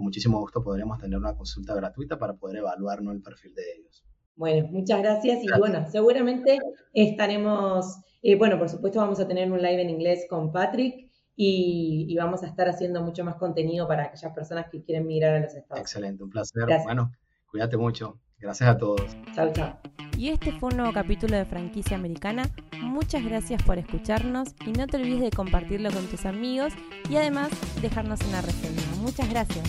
con 0.00 0.06
muchísimo 0.06 0.40
gusto 0.40 0.62
podremos 0.62 0.98
tener 0.98 1.18
una 1.18 1.36
consulta 1.36 1.74
gratuita 1.74 2.18
para 2.18 2.34
poder 2.34 2.58
evaluar 2.58 3.00
el 3.00 3.20
perfil 3.20 3.54
de 3.54 3.62
ellos. 3.76 4.02
Bueno, 4.34 4.66
muchas 4.68 5.02
gracias 5.02 5.44
y 5.44 5.58
bueno, 5.58 5.86
seguramente 5.90 6.58
estaremos, 6.94 8.00
eh, 8.22 8.36
bueno, 8.36 8.58
por 8.58 8.68
supuesto 8.68 9.00
vamos 9.00 9.20
a 9.20 9.26
tener 9.26 9.50
un 9.50 9.60
live 9.60 9.82
en 9.82 9.90
inglés 9.90 10.26
con 10.28 10.52
Patrick 10.52 11.10
y, 11.36 12.14
vamos 12.16 12.42
a 12.42 12.48
estar 12.48 12.68
haciendo 12.68 13.02
mucho 13.02 13.24
más 13.24 13.36
contenido 13.36 13.88
para 13.88 14.04
aquellas 14.04 14.32
personas 14.34 14.66
que 14.70 14.82
quieren 14.82 15.06
migrar 15.06 15.34
a 15.36 15.40
los 15.40 15.54
Estados 15.54 15.80
Excelente, 15.80 16.22
un 16.22 16.30
placer. 16.30 16.64
Bueno, 16.84 17.12
cuídate 17.50 17.78
mucho. 17.78 18.18
Gracias 18.38 18.68
a 18.68 18.76
todos. 18.76 19.16
Chao, 19.34 19.52
chao. 19.52 19.78
Y 20.16 20.28
este 20.28 20.52
fue 20.52 20.70
un 20.70 20.78
nuevo 20.78 20.92
capítulo 20.92 21.36
de 21.36 21.44
Franquicia 21.44 21.96
Americana. 21.96 22.42
Muchas 22.82 23.24
gracias 23.24 23.62
por 23.62 23.78
escucharnos 23.78 24.54
y 24.66 24.72
no 24.72 24.86
te 24.86 24.96
olvides 24.96 25.20
de 25.20 25.30
compartirlo 25.30 25.90
con 25.90 26.04
tus 26.06 26.26
amigos 26.26 26.72
y 27.08 27.16
además 27.16 27.50
dejarnos 27.80 28.20
una 28.28 28.42
reseña. 28.42 28.82
Muchas 29.00 29.28
gracias. 29.30 29.66